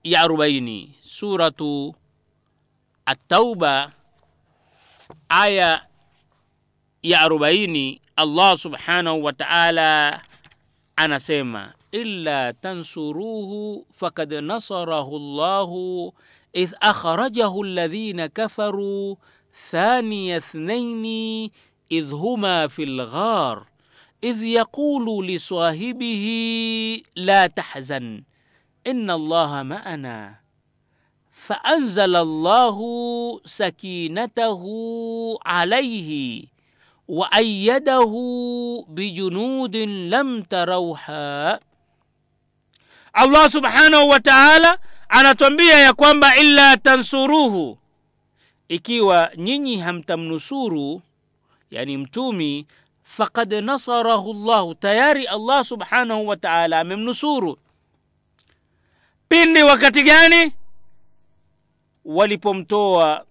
[0.06, 1.94] يا ربيني سورة
[3.10, 3.90] التوبة.
[5.32, 5.88] آية
[7.04, 10.18] يا ربيني الله سبحانه وتعالى
[11.00, 15.72] أنا سيما إلا تنصروه فقد نصره الله
[16.56, 19.16] إذ أخرجه الذين كفروا
[19.70, 21.52] ثاني اثنين
[21.92, 23.68] إذ هما في الغار
[24.24, 26.26] إذ يقول لصاحبه
[27.16, 28.24] لا تحزن.
[28.88, 30.40] inna allaha ma'ana.
[31.32, 34.72] Faanzala llahu sakinatahu
[35.44, 36.48] alaihi
[37.08, 41.60] wa ayyadahu bijunudin lam tarauha.
[43.14, 47.78] Allah subhanahu wa taala anatwambia ya kwamba illa tansuruhu.
[48.68, 51.02] Ikiwa nyinyi hamtamnusuru
[51.72, 52.68] yani mtumi
[53.04, 57.58] faqad nasarahu llahu tayari allah subhanahu wa taala amemnusuru
[59.30, 60.54] pindi wakati gani?
[62.06, 63.26] Walipomtoa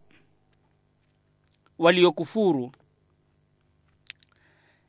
[1.78, 2.72] waliokufuru.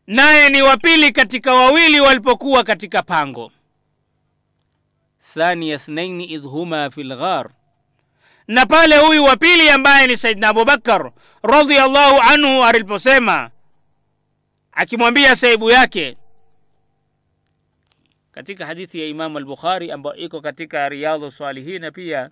[0.08, 3.51] Naye ni wapili katika wawili walipokuwa katika pango.
[5.34, 7.49] Thani ithnaini idh huma fi lghar
[8.47, 11.12] na pale huyu wa pili ambaye ni saidna abubakar
[11.43, 13.49] radiallahu anhu aliposema
[14.72, 16.18] akimwambia saibu yake
[18.38, 22.30] katika hadithi ya imamu al-bukhari ambayo iko katika riyadhu salihina pia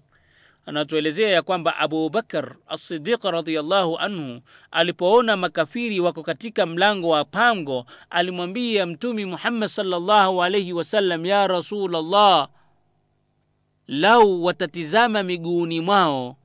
[0.66, 4.42] anatuelezea ya kwamba Abu Bakar As-Siddiq radhiyallahu anhu
[4.72, 12.50] alipoona makafiri wako katika mlango wa pango, alimwambia Mtumi Muhammad sallallahu alayhi wasallam, ya Rasulullah,
[13.88, 16.36] lau watatizama miguuni mwao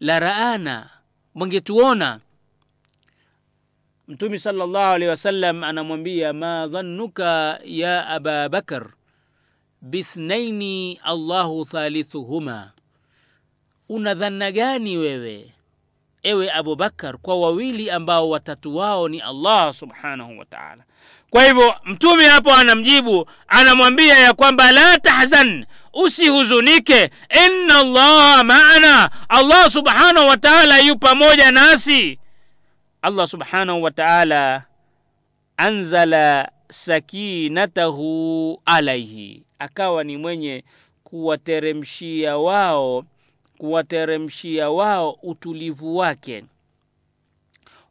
[0.00, 0.90] la raana,
[1.34, 2.20] wangetuona.
[4.08, 8.86] Mtumi sallallahu alayhi wasallam anamwambia, ma dhannuka ya Aba Bakar
[9.82, 12.70] bithnaini Allahu thalithuhuma
[13.88, 15.52] una dhanna gani wewe
[16.22, 20.84] ewe Abubakar kwa wawili ambao watatu wao ni Allah subhanahu wa ta'ala.
[21.30, 27.10] Kwa hivyo mtume hapo anamjibu, anamwambia ya kwamba la tahzan, usihuzunike,
[27.46, 32.18] inna allaha maana, Allah subhanahu wa ta'ala yu pamoja nasi.
[33.02, 34.66] Allah subhanahu wa ta'ala
[35.56, 40.64] anzala sakinatahu alaihi, akawa ni mwenye
[41.04, 43.04] kuwateremshia wao
[43.58, 46.44] kuwateremshia wao utulivu wake.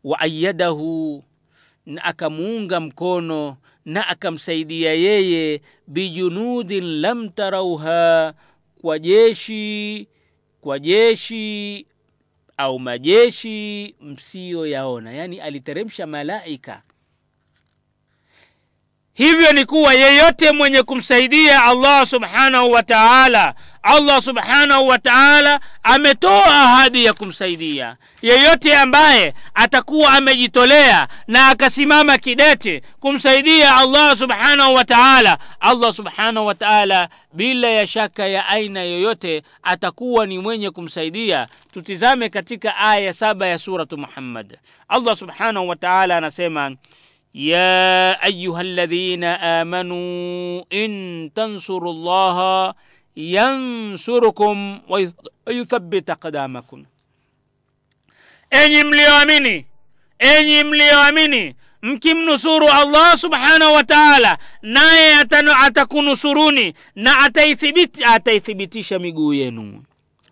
[0.03, 1.23] Wa ayadahu
[1.85, 8.33] na akamuunga mkono na akamsaidia yeye bijunudin lam tarauha
[8.81, 10.07] kwa jeshi
[10.61, 11.85] kwa jeshi
[12.57, 15.11] au majeshi msiyoyaona.
[15.13, 16.81] Yaani aliteremsha malaika.
[19.13, 23.55] Hivyo ni kuwa yeyote mwenye kumsaidia Allah subhanahu wa ta'ala
[23.87, 27.95] allah subhanahu wa taala ametoa ahadi ya kumsaidia.
[28.21, 36.55] Yeyote ambaye atakuwa amejitolea na akasimama kidete kumsaidia allah subhanahu wa taala allah subhanahu wa
[36.55, 41.47] taala bila ya shaka ya aina yoyote atakuwa ni mwenye kumsaidia.
[41.73, 44.57] Tutizame katika aya saba ya suratu muhammad.
[44.87, 46.75] Allah subhanahu wa taala anasema
[47.33, 52.73] ya ayuha ladhina amanuu in tansuruu llaha
[53.17, 54.81] ينصركم
[55.47, 56.83] ويثبت أقدامكم
[58.51, 59.65] enyi mlioamini
[60.19, 65.15] enyi mlioamini mkimnusuru Allah subhanahu wa ta'ala naye
[65.63, 69.83] atakunusuruni na ataithibiti ataithibitisha miguu yenu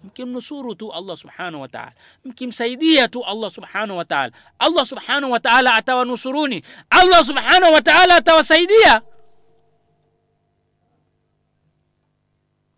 [0.03, 1.91] mkimnusuru tu Allah subhanahu wa ta'ala
[2.25, 8.15] mkimsaidia tu Allah subhanahu wa ta'ala Allah subhanahu wa ta'ala atawanusuruni Allah subhanahu wa ta'ala
[8.15, 9.01] atawasaidia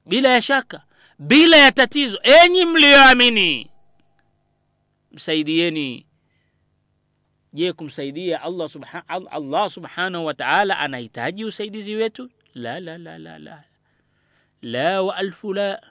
[0.07, 0.81] bila ya shaka
[1.19, 3.69] bila ya tatizo enyi mlioamini
[5.11, 6.05] msaidieni
[7.53, 13.39] je kumsaidia Allah subhanahu Allah subhanahu wa ta'ala anahitaji usaidizi wetu la la la la
[13.39, 13.63] la
[14.61, 15.81] la wa alfu la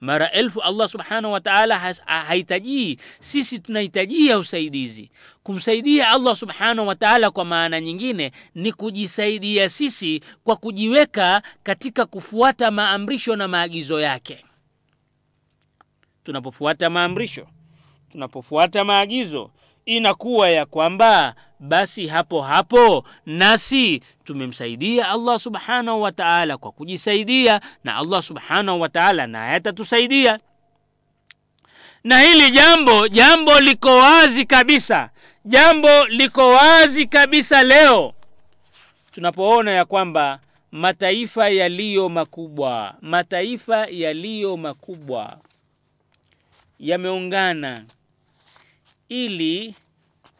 [0.00, 5.10] mara elfu Allah subhanahu wa ta'ala hahitaji sisi tunahitajia usaidizi.
[5.42, 12.70] Kumsaidia Allah subhanahu wa ta'ala kwa maana nyingine ni kujisaidia sisi kwa kujiweka katika kufuata
[12.70, 14.44] maamrisho na maagizo yake.
[16.24, 17.46] Tunapofuata maamrisho
[18.10, 19.50] tunapofuata maagizo
[19.96, 27.96] inakuwa ya kwamba basi hapo hapo nasi tumemsaidia Allah subhanahu wa ta'ala kwa kujisaidia na
[27.96, 30.38] Allah subhanahu wa ta'ala naye atatusaidia.
[32.04, 35.10] Na hili jambo jambo liko wazi kabisa
[35.44, 38.12] jambo liko wazi kabisa leo
[39.12, 40.40] tunapoona ya kwamba
[40.72, 45.38] mataifa yaliyo makubwa mataifa yaliyo makubwa
[46.78, 47.84] yameungana
[49.10, 49.74] ili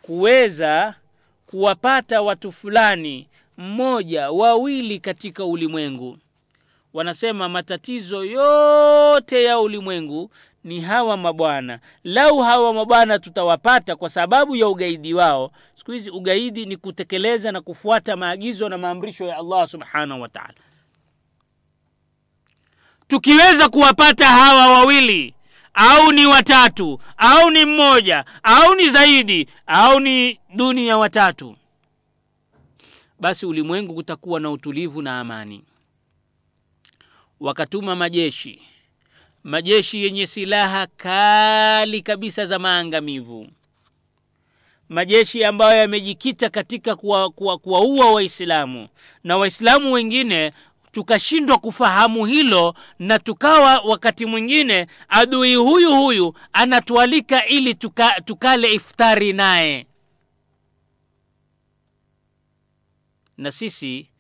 [0.02, 0.94] kuweza
[1.46, 6.18] kuwapata watu fulani mmoja wawili katika ulimwengu.
[6.92, 10.30] Wanasema matatizo yote ya ulimwengu
[10.64, 11.78] ni hawa mabwana.
[12.04, 17.60] Lau hawa mabwana tutawapata kwa sababu ya ugaidi wao siku hizi ugaidi ni kutekeleza na
[17.60, 20.54] kufuata maagizo na maamrisho ya Allah subhanahu wa ta'ala.
[23.08, 25.34] Tukiweza kuwapata hawa wawili
[25.74, 31.56] au ni watatu au ni mmoja au ni zaidi au ni dunia watatu.
[33.20, 35.64] Basi ulimwengu kutakuwa na utulivu na amani.
[37.40, 38.62] Wakatuma majeshi
[39.44, 43.48] majeshi yenye silaha kali kabisa za maangamivu.
[44.88, 48.88] Majeshi ambayo yamejikita katika kuwaua kuwa, kuwa waislamu.
[49.24, 50.52] Na waislamu wengine
[50.93, 59.32] tukashindwa kufahamu hilo na tukawa wakati mwingine adui huyu huyu anatualika ili tuka, tukale iftari
[59.32, 59.86] naye.
[63.38, 64.11] Na sisi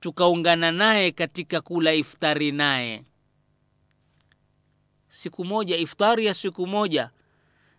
[0.00, 3.04] tukaungana naye katika kula iftari naye.
[5.08, 7.10] Siku moja iftari ya siku moja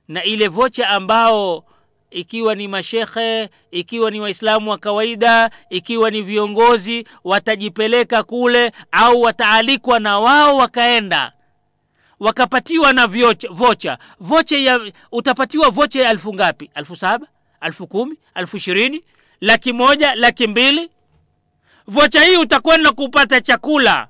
[0.08, 1.66] na ile vocha ambao
[2.12, 10.00] ikiwa ni mashekhe ikiwa ni waislamu wa kawaida ikiwa ni viongozi watajipeleka kule au wataalikwa
[10.00, 11.32] na wao wakaenda.
[12.20, 13.08] Wakapatiwa na
[13.52, 13.98] vocha.
[14.20, 14.80] Vocha ya
[15.12, 16.70] utapatiwa vocha ya elfu ngapi?
[16.76, 17.28] Elfu saba?
[17.62, 18.16] Elfu kumi?
[18.36, 19.04] Elfu ishirini?
[19.42, 20.16] Laki moja?
[20.16, 20.90] Laki mbili?
[21.88, 24.08] Vocha hii utakwenda kupata chakula.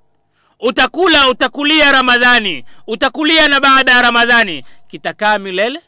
[0.59, 2.65] Utakula utakulia ramadhani.
[2.87, 4.65] Utakulia na baada ya ramadhani.
[4.87, 5.81] Kitakaa milele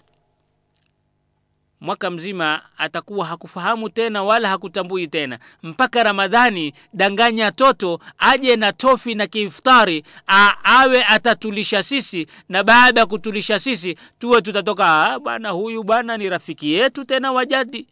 [1.81, 5.39] mwaka mzima atakuwa hakufahamu tena wala hakutambui tena.
[5.63, 10.03] Mpaka ramadhani danganya toto aje na tofi na kiiftari
[10.63, 16.71] awe atatulisha sisi na baada ya kutulisha sisi tuwe tutatoka bwana huyu bwana ni rafiki
[16.73, 17.87] yetu tena wajadi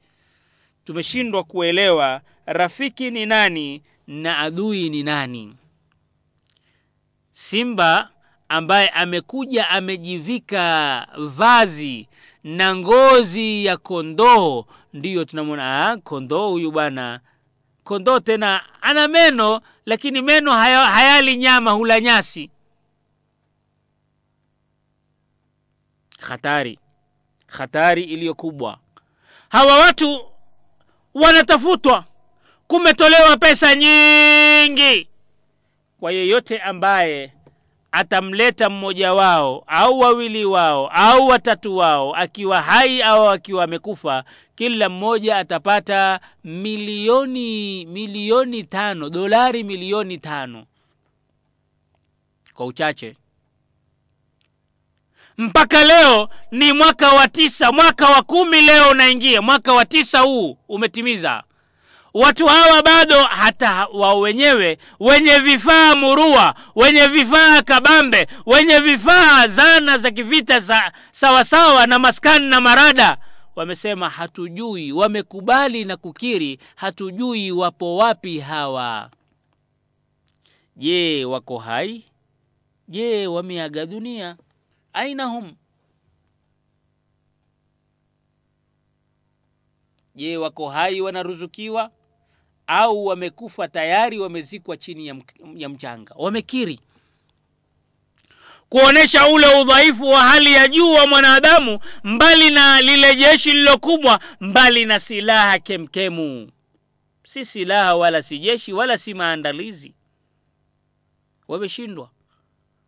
[0.86, 5.56] tumeshindwa kuelewa rafiki ni nani na adui ni nani.
[7.32, 8.10] Simba
[8.50, 12.08] ambaye amekuja amejivika vazi
[12.44, 14.66] na ngozi ya kondoo.
[14.94, 17.20] Ndiyo tunamwona kondoo huyu bwana.
[17.84, 22.50] Kondoo tena ana meno lakini meno haya, hayali nyama hula nyasi.
[26.20, 26.80] Hatari.
[27.48, 28.78] Hatari iliyo kubwa.
[29.50, 30.32] Hawa watu
[31.14, 32.06] wanatafutwa.
[32.68, 35.08] Kumetolewa pesa nyingi.
[36.00, 37.34] Kwa yeyote ambaye
[37.92, 44.24] atamleta mmoja wao au wawili wao au watatu wao akiwa hai au akiwa amekufa
[44.56, 50.66] kila mmoja atapata milioni milioni tano dolari milioni tano.
[52.54, 53.16] Kwa uchache.
[55.38, 60.58] Mpaka leo ni mwaka wa tisa mwaka wa kumi leo unaingia mwaka wa tisa huu
[60.68, 61.44] umetimiza
[62.18, 69.98] watu hawa bado hata wao wenyewe wenye vifaa murua wenye vifaa kabambe wenye vifaa zana
[69.98, 73.18] za kivita za sawasawa na maskani na marada
[73.56, 79.10] wamesema hatujui wamekubali na kukiri hatujui wapo wapi hawa.
[80.76, 82.06] Je wako hai?
[82.88, 84.38] Je wameaga dunia?
[84.94, 85.56] Ainahum,
[90.16, 91.92] je wako hai wanaruzukiwa
[92.68, 95.16] au wamekufa tayari wamezikwa chini ya,
[95.56, 96.14] ya mchanga.
[96.18, 96.80] Wamekiri.
[98.70, 104.86] Kuonesha ule udhaifu wa hali ya juu wa mwanadamu mbali na lile jeshi lilokubwa mbali
[104.86, 106.52] na silaha kemkemu.
[107.24, 109.94] Si silaha wala si jeshi wala si maandalizi.
[111.48, 112.10] Wameshindwa.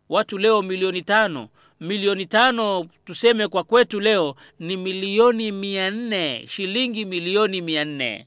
[0.08, 1.48] Watu leo milioni tano.
[1.80, 6.46] Milioni tano tuseme kwa kwetu leo ni milioni mia nne.
[6.46, 8.26] Shilingi milioni mia nne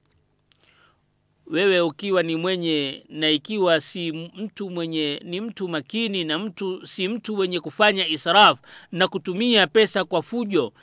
[1.54, 7.08] wewe ukiwa ni mwenye na ikiwa si mtu mwenye ni mtu makini na mtu si
[7.08, 8.60] mtu mwenye kufanya israf
[8.92, 10.74] na kutumia pesa kwa fujo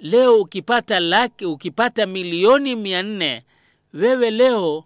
[0.00, 3.44] leo ukipata laki ukipata milioni mia nne
[3.94, 4.84] wewe leo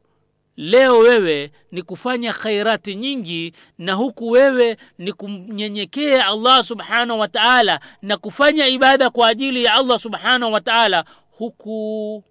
[0.56, 7.80] leo wewe ni kufanya khairati nyingi na huku wewe ni kumnyenyekea allah subhanahu wa taala
[8.02, 12.24] na kufanya ibada kwa ajili ya allah subhanahu wa taala huku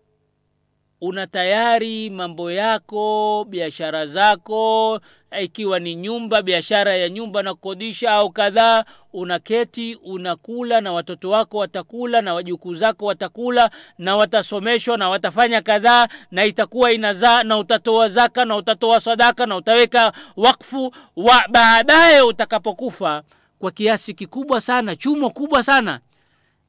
[1.02, 4.99] una tayari mambo yako biashara zako
[5.41, 11.58] ikiwa ni nyumba biashara ya nyumba na kukodisha au kadhaa unaketi unakula na watoto wako
[11.58, 18.08] watakula na wajukuu zako watakula na watasomeshwa na watafanya kadhaa na itakuwa inazaa na utatoa
[18.08, 23.24] zaka na utatoa sadaka na utaweka wakfu wa baadaye utakapokufa
[23.60, 25.99] kwa kiasi kikubwa sana chumo kubwa sana.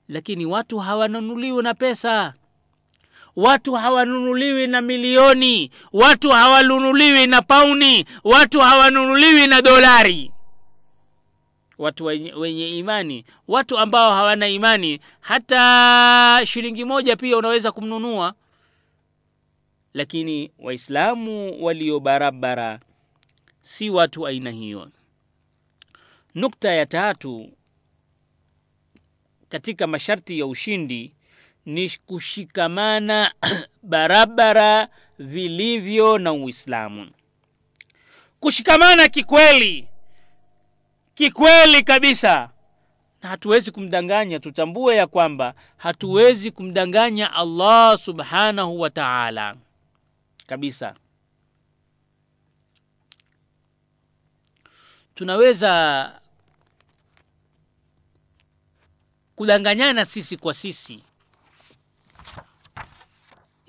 [0.09, 2.35] Lakini watu hawanunuliwi na pesa
[3.37, 5.70] watu hawanunuliwi na milioni.
[5.93, 8.05] Watu hawanunuliwi na pauni.
[8.24, 10.33] Watu hawanunuliwi na dolari.
[11.78, 13.24] Watu wenye, wenye imani.
[13.49, 18.35] Watu ambao hawana imani hata shilingi moja pia unaweza kumnunua.
[19.95, 22.80] Lakini waislamu walio barabara
[23.62, 24.91] si watu aina hiyo.
[26.35, 27.51] Nukta ya tatu
[29.49, 31.14] katika masharti ya ushindi
[31.67, 33.35] ni kushikamana
[33.83, 34.89] barabara
[35.19, 37.11] vilivyo na uislamu.
[38.41, 39.89] Kushikamana kikweli
[41.15, 42.51] kikweli kabisa.
[43.23, 49.57] Na hatuwezi kumdanganya tutambue ya kwamba hatuwezi kumdanganya allah subhanahu wa taala
[50.47, 50.95] kabisa.
[55.15, 56.13] Tunaweza
[59.37, 61.03] kudanganyana sisi kwa sisi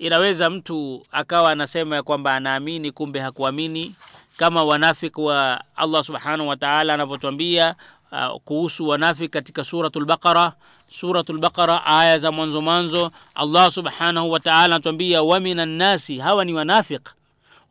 [0.03, 3.95] inaweza mtu akawa anasema ya kwamba anaamini kumbe hakuamini
[4.37, 7.75] kama wanafiki wa allah subhanahu wa taala anavyotwambia
[8.11, 10.53] uh, kuhusu wanafiki katika suratul baqara
[10.89, 16.45] suratul baqara aya za mwanzo mwanzo allah subhanahu wa taala anatuambia wa minan nasi hawa
[16.45, 17.09] ni wanafik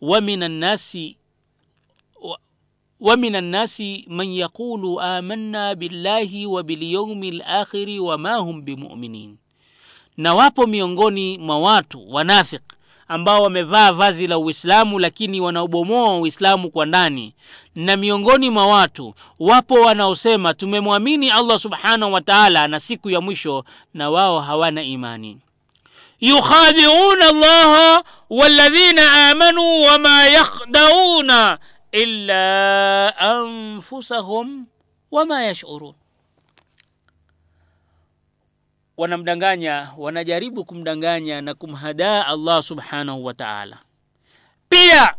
[0.00, 1.16] wa minan nasi
[3.00, 9.36] ومن الناس من يقول آمنا بالله وباليوم الآخر وما هم بمؤمنين
[10.17, 12.61] na wapo miongoni mwa watu wanafik
[13.07, 17.33] ambao wamevaa vazi la uislamu lakini wanaobomoa uislamu kwa ndani.
[17.75, 23.65] Na miongoni mwa watu wapo wanaosema tumemwamini allah subhanahu wa taala na siku ya mwisho
[23.93, 25.37] na wao hawana imani.
[26.19, 31.57] Yukhadiuna allaha walladhina amanu wama yakhda'una
[31.91, 34.65] illa anfusahum
[35.11, 35.93] wama yashurun
[38.97, 43.77] wanamdanganya wanajaribu kumdanganya na kumhadaa allah subhanahu wa taala.
[44.69, 45.15] Pia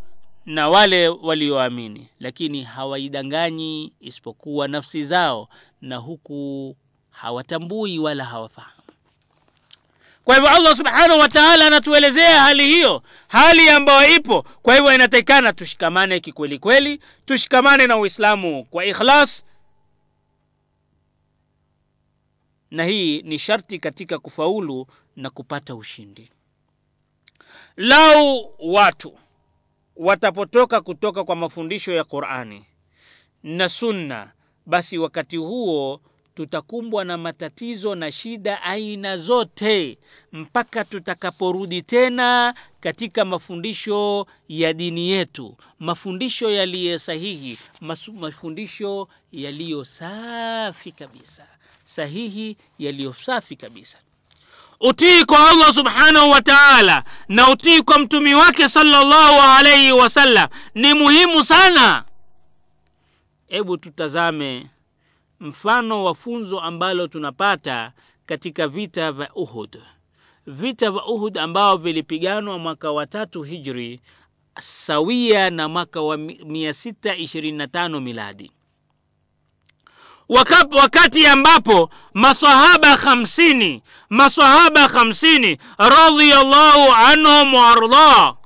[0.47, 5.49] na wale walioamini lakini hawaidanganyi isipokuwa nafsi zao
[5.81, 6.77] na huku
[7.11, 8.71] hawatambui wala hawafahamu.
[10.25, 14.43] Kwa hivyo allah subhanahu wa taala anatuelezea hali hiyo hali ambayo ipo.
[14.63, 19.45] Kwa hivyo inatakikana tushikamane kikweli kweli tushikamane na uislamu kwa ikhlas
[22.75, 26.31] na hii ni sharti katika kufaulu na kupata ushindi.
[27.77, 29.19] Lau watu
[29.97, 32.65] watapotoka kutoka kwa mafundisho ya qurani
[33.43, 34.33] na sunna
[34.67, 36.01] basi wakati huo
[36.35, 39.99] tutakumbwa na matatizo na shida aina zote
[40.33, 47.59] mpaka tutakaporudi tena katika mafundisho ya dini yetu mafundisho yaliyo sahihi
[48.13, 51.47] mafundisho yaliyo safi kabisa
[51.85, 53.99] sahihi yaliyo safi kabisa.
[54.81, 60.95] Utii kwa allah subhanahu wa taala na utii kwa mtumi wake salllahu alaihi wasallam ni
[60.95, 62.05] muhimu sana.
[63.47, 64.67] Hebu tutazame
[65.41, 67.93] mfano wa funzo ambalo tunapata
[68.27, 69.79] katika vita vya uhud.
[70.47, 74.01] Vita vya uhud ambao vilipiganwa mwaka wa tatu hijri
[74.61, 78.51] sawia na mwaka wa 625 miladi
[80.29, 88.37] wakati ambapo masahaba hamsini masahaba hamsini radhiallahu anhum waardah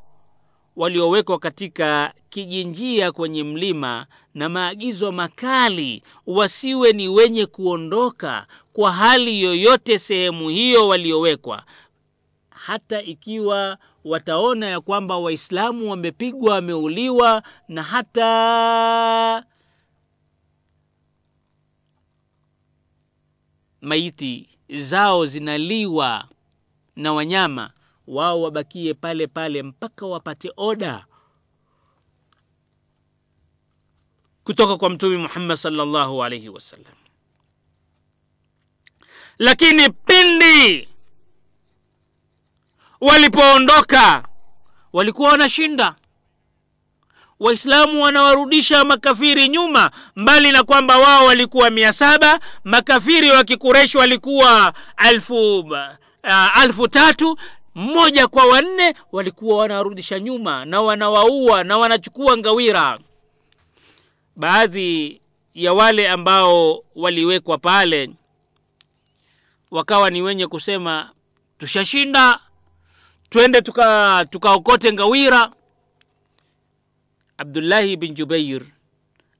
[0.77, 9.99] waliowekwa katika kijinjia kwenye mlima na maagizo makali wasiwe ni wenye kuondoka kwa hali yoyote
[9.99, 11.63] sehemu hiyo waliowekwa.
[12.51, 19.45] Hata ikiwa wataona ya kwamba waislamu wamepigwa wameuliwa na hata
[23.81, 26.29] maiti zao zinaliwa
[26.97, 27.71] na wanyama
[28.07, 31.07] wao wabakie pale pale mpaka wapate oda.
[34.45, 36.95] Kutoka kwa mtume muhammad salllahu alaihi wasallam
[39.39, 40.89] lakini pindi
[43.01, 44.29] walipoondoka
[44.93, 45.97] walikuwa wanashinda
[47.41, 54.73] waislamu wanawarudisha makafiri nyuma mbali na kwamba wao walikuwa mia saba makafiri wa kikureshi walikuwa
[54.97, 57.39] alfu, uh, alfu tatu
[57.75, 62.99] mmoja kwa wanne walikuwa wanawarudisha nyuma na wanawaua na wanachukua ngawira.
[64.37, 65.21] Baadhi
[65.55, 68.11] ya wale ambao waliwekwa pale
[69.71, 71.11] wakawa ni wenye kusema
[71.59, 72.41] tushashinda
[73.31, 75.51] twende tukaokote tuka ngawira
[77.39, 78.63] abdullahi bin jubair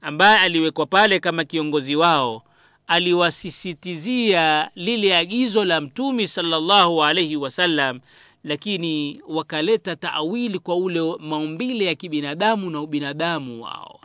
[0.01, 2.43] ambaye aliwekwa pale kama kiongozi wao
[2.87, 7.99] aliwasisitizia lile agizo la mtumi salllahu alaihi wasallam
[8.43, 13.99] lakini wakaleta taawili kwa ule maumbile ya kibinadamu na ubinadamu wao.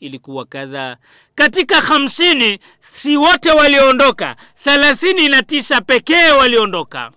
[0.00, 0.96] Ilikuwa kadhaa
[1.34, 2.58] katika hamsini
[2.92, 7.12] si wote waliondoka thelathini na tisa pekee waliondoka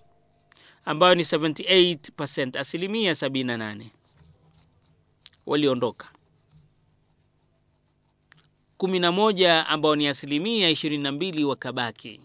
[0.86, 3.82] ambayo ni 78 asilimia 78
[5.46, 6.08] waliondoka.
[8.78, 12.22] Kumi na moja ambao ni asilimia ishirini na mbili wakabaki.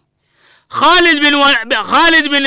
[0.69, 1.35] Khalid bin,
[1.91, 2.45] Khalid bin,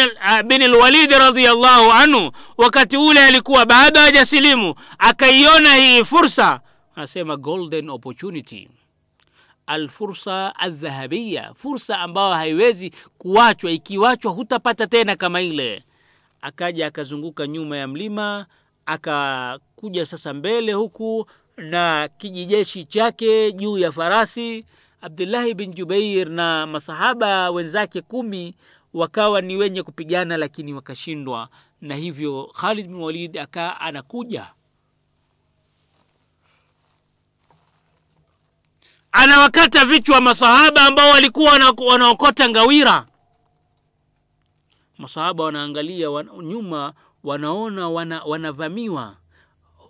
[0.48, 6.62] bin al-Walid anhu wakati ule alikuwa bado hajasilimu akaiona hii fursa
[6.96, 8.70] anasema golden opportunity.
[9.68, 15.84] Alfursa aldhahabia fursa ambayo haiwezi kuwachwa, ikiwachwa hutapata tena kama ile.
[16.42, 18.46] Akaja akazunguka nyuma ya mlima
[18.90, 21.26] akakuja sasa mbele huku
[21.58, 24.66] na kijijeshi chake juu ya farasi.
[25.02, 28.56] Abdullahi bin jubair na masahaba wenzake kumi
[28.94, 31.50] wakawa ni wenye kupigana lakini wakashindwa.
[31.82, 34.52] Na hivyo khalid bin walid akaa anakuja.
[39.12, 41.52] Anawakata vichwa masahaba ambao walikuwa
[41.88, 43.06] wanaokota ngawira.
[44.98, 46.94] Masahaba wanaangalia wan, nyuma
[47.24, 49.18] wanaona wana, wanavamiwa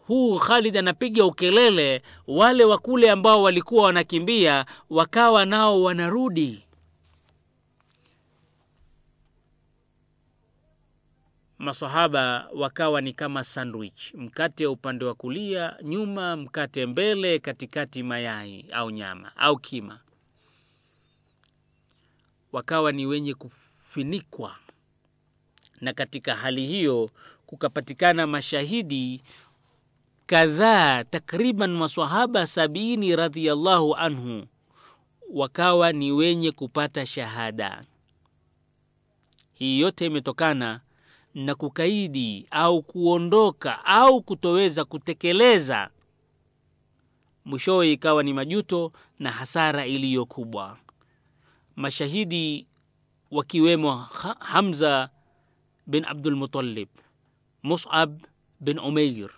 [0.08, 6.64] huu Khalid anapiga ukelele, wale wa kule ambao walikuwa wanakimbia wakawa nao wanarudi.
[11.58, 18.92] Masahaba wakawa ni kama sandwich, mkate upande wa kulia nyuma, mkate mbele, katikati mayai au
[18.92, 20.00] nyama au kima.
[22.52, 24.56] Wakawa ni wenye kufinikwa,
[25.82, 27.10] na katika hali hiyo
[27.46, 29.22] kukapatikana mashahidi
[30.26, 34.46] kadhaa, takriban maswahaba sabini radhiyallahu anhu
[35.34, 37.84] wakawa ni wenye kupata shahada.
[39.54, 40.82] Hii yote imetokana
[41.36, 45.90] na kukaidi au kuondoka au kutoweza kutekeleza,
[47.46, 50.78] mwishowe ikawa ni majuto na hasara iliyo kubwa.
[51.76, 52.68] Mashahidi
[53.32, 53.92] wakiwemo
[54.40, 55.10] Hamza
[55.90, 56.90] bin Abdul Muttalib,
[57.66, 58.22] Mus'ab
[58.62, 59.30] bin Umair,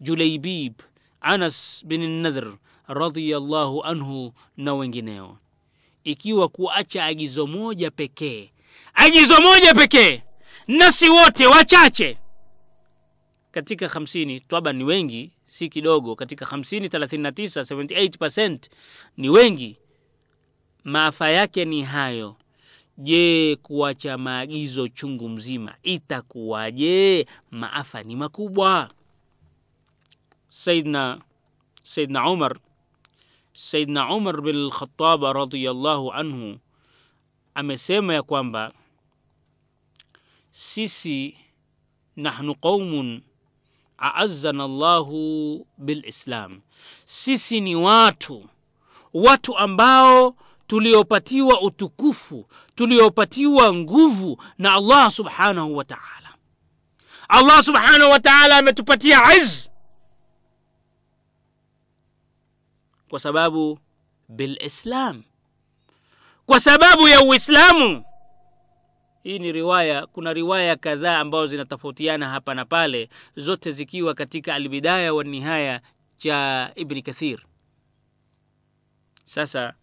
[0.00, 0.80] Julaibib,
[1.20, 2.56] Anas bin Nadhr
[2.88, 5.38] radhiyallahu anhu na wengineo,
[6.04, 8.50] ikiwa kuacha agizo moja pekee,
[8.94, 10.22] agizo moja pekee
[10.68, 12.18] na si wote, wachache
[13.50, 14.40] katika hamsini.
[14.40, 16.16] Twaba ni wengi, si kidogo.
[16.16, 18.58] Katika hamsini, 39, 78%
[19.16, 19.76] ni wengi.
[20.84, 22.36] Maafa yake ni hayo.
[22.98, 27.26] Je, kuacha maagizo chungu mzima itakuwaje?
[27.50, 28.90] Maafa ni makubwa.
[30.48, 31.20] Saidna
[31.82, 32.58] Saidna Umar
[33.52, 36.58] Saidna Umar bin al-Khattab radhiyallahu anhu
[37.54, 38.72] amesema ya kwamba
[40.50, 41.36] sisi
[42.16, 43.22] nahnu qaumun
[43.98, 46.60] aazzana Allahu bilislam,
[47.04, 48.48] sisi ni watu
[49.14, 50.36] watu ambao
[50.68, 56.34] tuliopatiwa utukufu tuliopatiwa nguvu na Allah subhanahu wa ta'ala.
[57.28, 59.68] Allah subhanahu wa ta'ala ametupatia iz
[63.08, 63.78] kwa sababu
[64.28, 65.22] bilislam,
[66.46, 68.04] kwa sababu ya Uislamu.
[69.22, 70.06] Hii ni riwaya.
[70.06, 75.80] Kuna riwaya kadhaa ambazo zinatofautiana hapa na pale, zote zikiwa katika Albidaya wa Nihaya
[76.16, 77.38] cha Ibni Kathir.
[79.24, 79.74] Sasa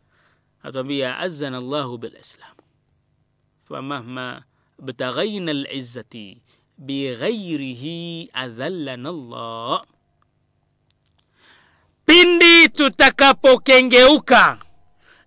[0.65, 2.55] atuambia azana llahu bilislam
[3.67, 4.43] famahma
[4.85, 6.41] btaghaina lizzati
[6.77, 9.83] bighairihi adhallana llah
[12.05, 14.57] pindi tutakapokengeuka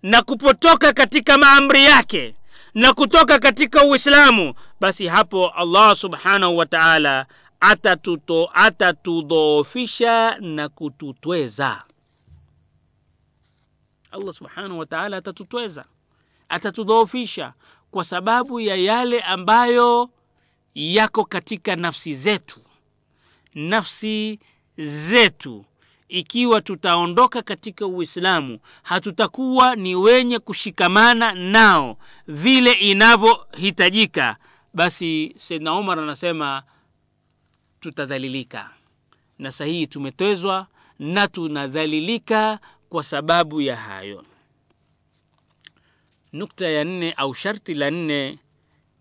[0.03, 2.35] na kupotoka katika maamri yake
[2.73, 7.25] na kutoka katika Uislamu, basi hapo Allah subhanahu wa ta'ala
[8.53, 11.83] atatudhoofisha na kututweza.
[14.11, 15.85] Allah subhanahu wa ta'ala atatutweza,
[16.49, 17.53] atatudhoofisha
[17.91, 20.09] kwa sababu ya yale ambayo
[20.75, 22.59] yako katika nafsi zetu,
[23.55, 24.39] nafsi
[24.77, 25.65] zetu
[26.07, 31.97] ikiwa tutaondoka katika Uislamu hatutakuwa ni wenye kushikamana nao
[32.27, 34.35] vile inavyohitajika,
[34.73, 36.63] basi Saidna Umar anasema
[37.79, 38.69] tutadhalilika,
[39.39, 40.67] na sahihi tumetwezwa
[40.99, 42.59] na tunadhalilika
[42.89, 44.23] kwa sababu ya hayo.
[46.33, 48.39] Nukta ya nne au sharti la nne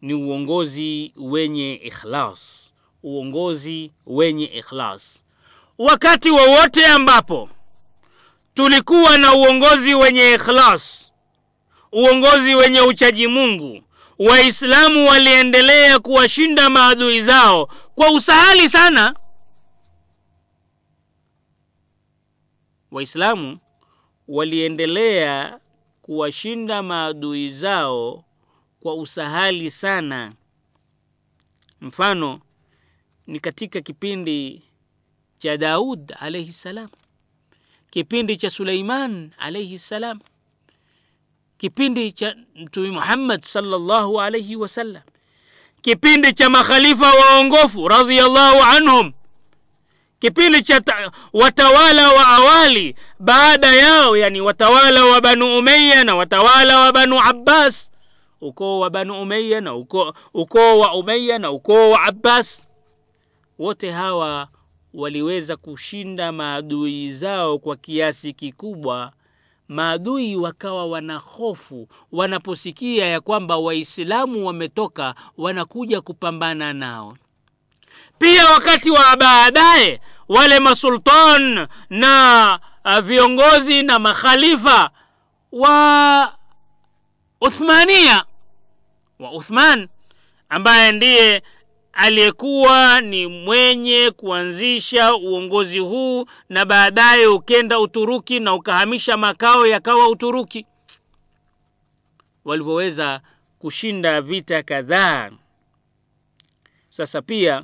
[0.01, 2.72] ni uongozi wenye ikhlas,
[3.03, 5.22] uongozi wenye ikhlas.
[5.78, 7.49] Wakati wowote ambapo
[8.55, 11.12] tulikuwa na uongozi wenye ikhlas,
[11.93, 13.82] uongozi wenye uchaji Mungu,
[14.18, 19.14] Waislamu waliendelea kuwashinda maadui zao kwa usahali sana.
[22.91, 23.59] Waislamu
[24.28, 25.60] waliendelea
[26.02, 28.24] kuwashinda maadui zao
[28.80, 30.32] kwa usahali sana.
[31.80, 32.40] Mfano
[33.26, 34.62] ni katika kipindi
[35.38, 36.88] cha Daud alayhi salam,
[37.90, 40.20] kipindi cha Suleiman alayhi salam,
[41.58, 45.02] kipindi cha Mtume Muhammad sallallahu alayhi wasallam,
[45.82, 49.12] kipindi cha makhalifa waongofu radhiyallahu anhum,
[50.20, 50.82] kipindi cha
[51.32, 57.90] watawala wa awali baada yao, yani watawala wa Banu umeya na watawala wa Banu Abbas,
[58.40, 59.74] ukoo wa Banu umeya na
[60.34, 62.66] ukoo wa umeya na ukoo wa Abbas,
[63.58, 64.48] wote hawa
[64.94, 69.12] waliweza kushinda maadui zao kwa kiasi kikubwa.
[69.68, 77.16] Maadui wakawa wana hofu wanaposikia ya kwamba Waislamu wametoka wanakuja kupambana nao.
[78.18, 84.90] Pia wakati wa baadaye wale masultan na uh, viongozi na makhalifa
[85.52, 86.34] wa
[87.40, 88.24] Uthmania
[89.18, 89.88] wa Uthman
[90.48, 91.42] ambaye ndiye
[91.92, 100.66] aliyekuwa ni mwenye kuanzisha uongozi huu na baadaye ukenda uturuki na ukahamisha makao yakawa uturuki.
[102.44, 103.20] Walivyoweza
[103.58, 105.30] kushinda vita kadhaa.
[106.88, 107.62] Sasa pia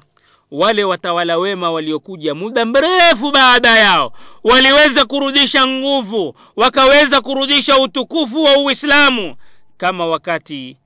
[0.54, 4.12] wale watawala wema waliokuja muda mrefu baada yao
[4.44, 9.36] waliweza kurudisha nguvu wakaweza kurudisha utukufu wa uislamu
[9.76, 10.76] kama wakati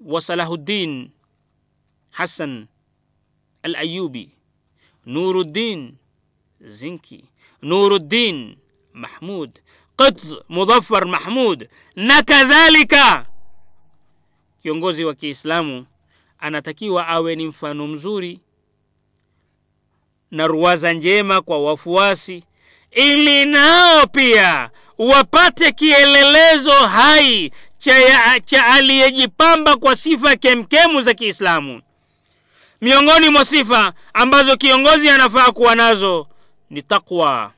[0.00, 1.10] wa salahuddin
[2.10, 2.66] hasan
[3.62, 4.30] al-ayubi
[5.06, 5.94] nuruddin
[6.60, 7.24] zinki
[7.62, 8.56] nuruddin
[8.92, 9.50] mahmud
[9.96, 13.26] qutb mudhaffar mahmud na kadhalika.
[14.62, 15.86] Kiongozi wa kiislamu
[16.38, 18.40] anatakiwa awe ni mfano mzuri
[20.34, 22.44] na ruwaza njema kwa wafuasi
[22.90, 27.92] ili nao pia wapate kielelezo hai cha,
[28.44, 31.82] cha aliyejipamba kwa sifa kemkemu za kiislamu.
[32.80, 36.26] Miongoni mwa sifa ambazo kiongozi anafaa kuwa nazo
[36.70, 37.52] ni takwa,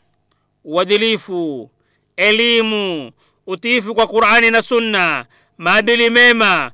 [0.64, 1.70] uadilifu
[2.16, 3.10] elimu
[3.46, 5.26] utiifu kwa qurani na sunna
[5.58, 6.72] maadili mema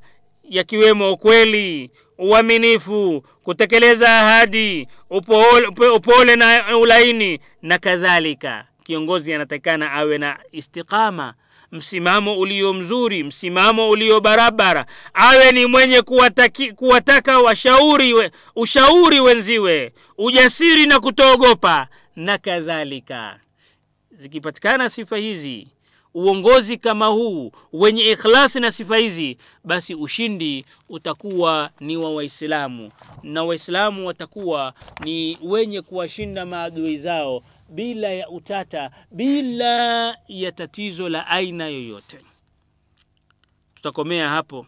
[0.49, 8.65] yakiwemo ukweli uaminifu kutekeleza ahadi upole, upole na ulaini na kadhalika.
[8.83, 11.33] Kiongozi anatakikana awe na istiqama
[11.71, 14.85] msimamo ulio mzuri msimamo ulio barabara.
[15.13, 23.39] Awe ni mwenye kuwataki, kuwataka washauri we, ushauri wenziwe ujasiri na kutoogopa na kadhalika.
[24.11, 25.67] Zikipatikana sifa hizi
[26.13, 32.91] uongozi kama huu wenye ikhlasi na sifa hizi basi ushindi utakuwa ni wa waislamu.
[33.23, 41.27] Na waislamu watakuwa ni wenye kuwashinda maadui zao bila ya utata bila ya tatizo la
[41.27, 42.17] aina yoyote.
[43.75, 44.65] Tutakomea hapo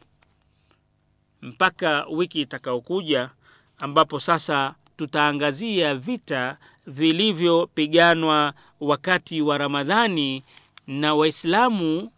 [1.42, 3.30] mpaka wiki itakayokuja
[3.78, 10.44] ambapo sasa tutaangazia vita vilivyopiganwa wakati wa ramadhani
[10.87, 12.13] na waislamu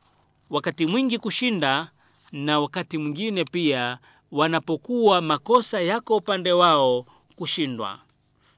[0.51, 1.91] wakati mwingi kushinda
[2.33, 3.99] na wakati mwingine pia
[4.33, 7.07] wanapokuwa makosa yako upande wao
[7.37, 7.99] kushindwa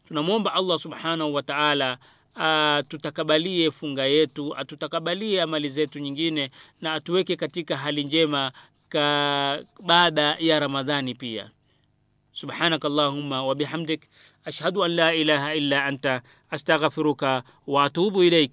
[0.09, 1.99] tunamwomba allah subhanahu wa taala
[2.35, 6.51] atutakabalie funga yetu atutakabalie amali zetu nyingine
[6.81, 8.53] na atuweke katika hali njema
[8.89, 11.51] ka baada ya ramadhani pia
[12.35, 14.09] سبحانك اللهم وبحمدك
[14.47, 16.23] أشهد أن لا إله إلا أنت
[16.53, 18.53] أستغفرك وأتوب إليك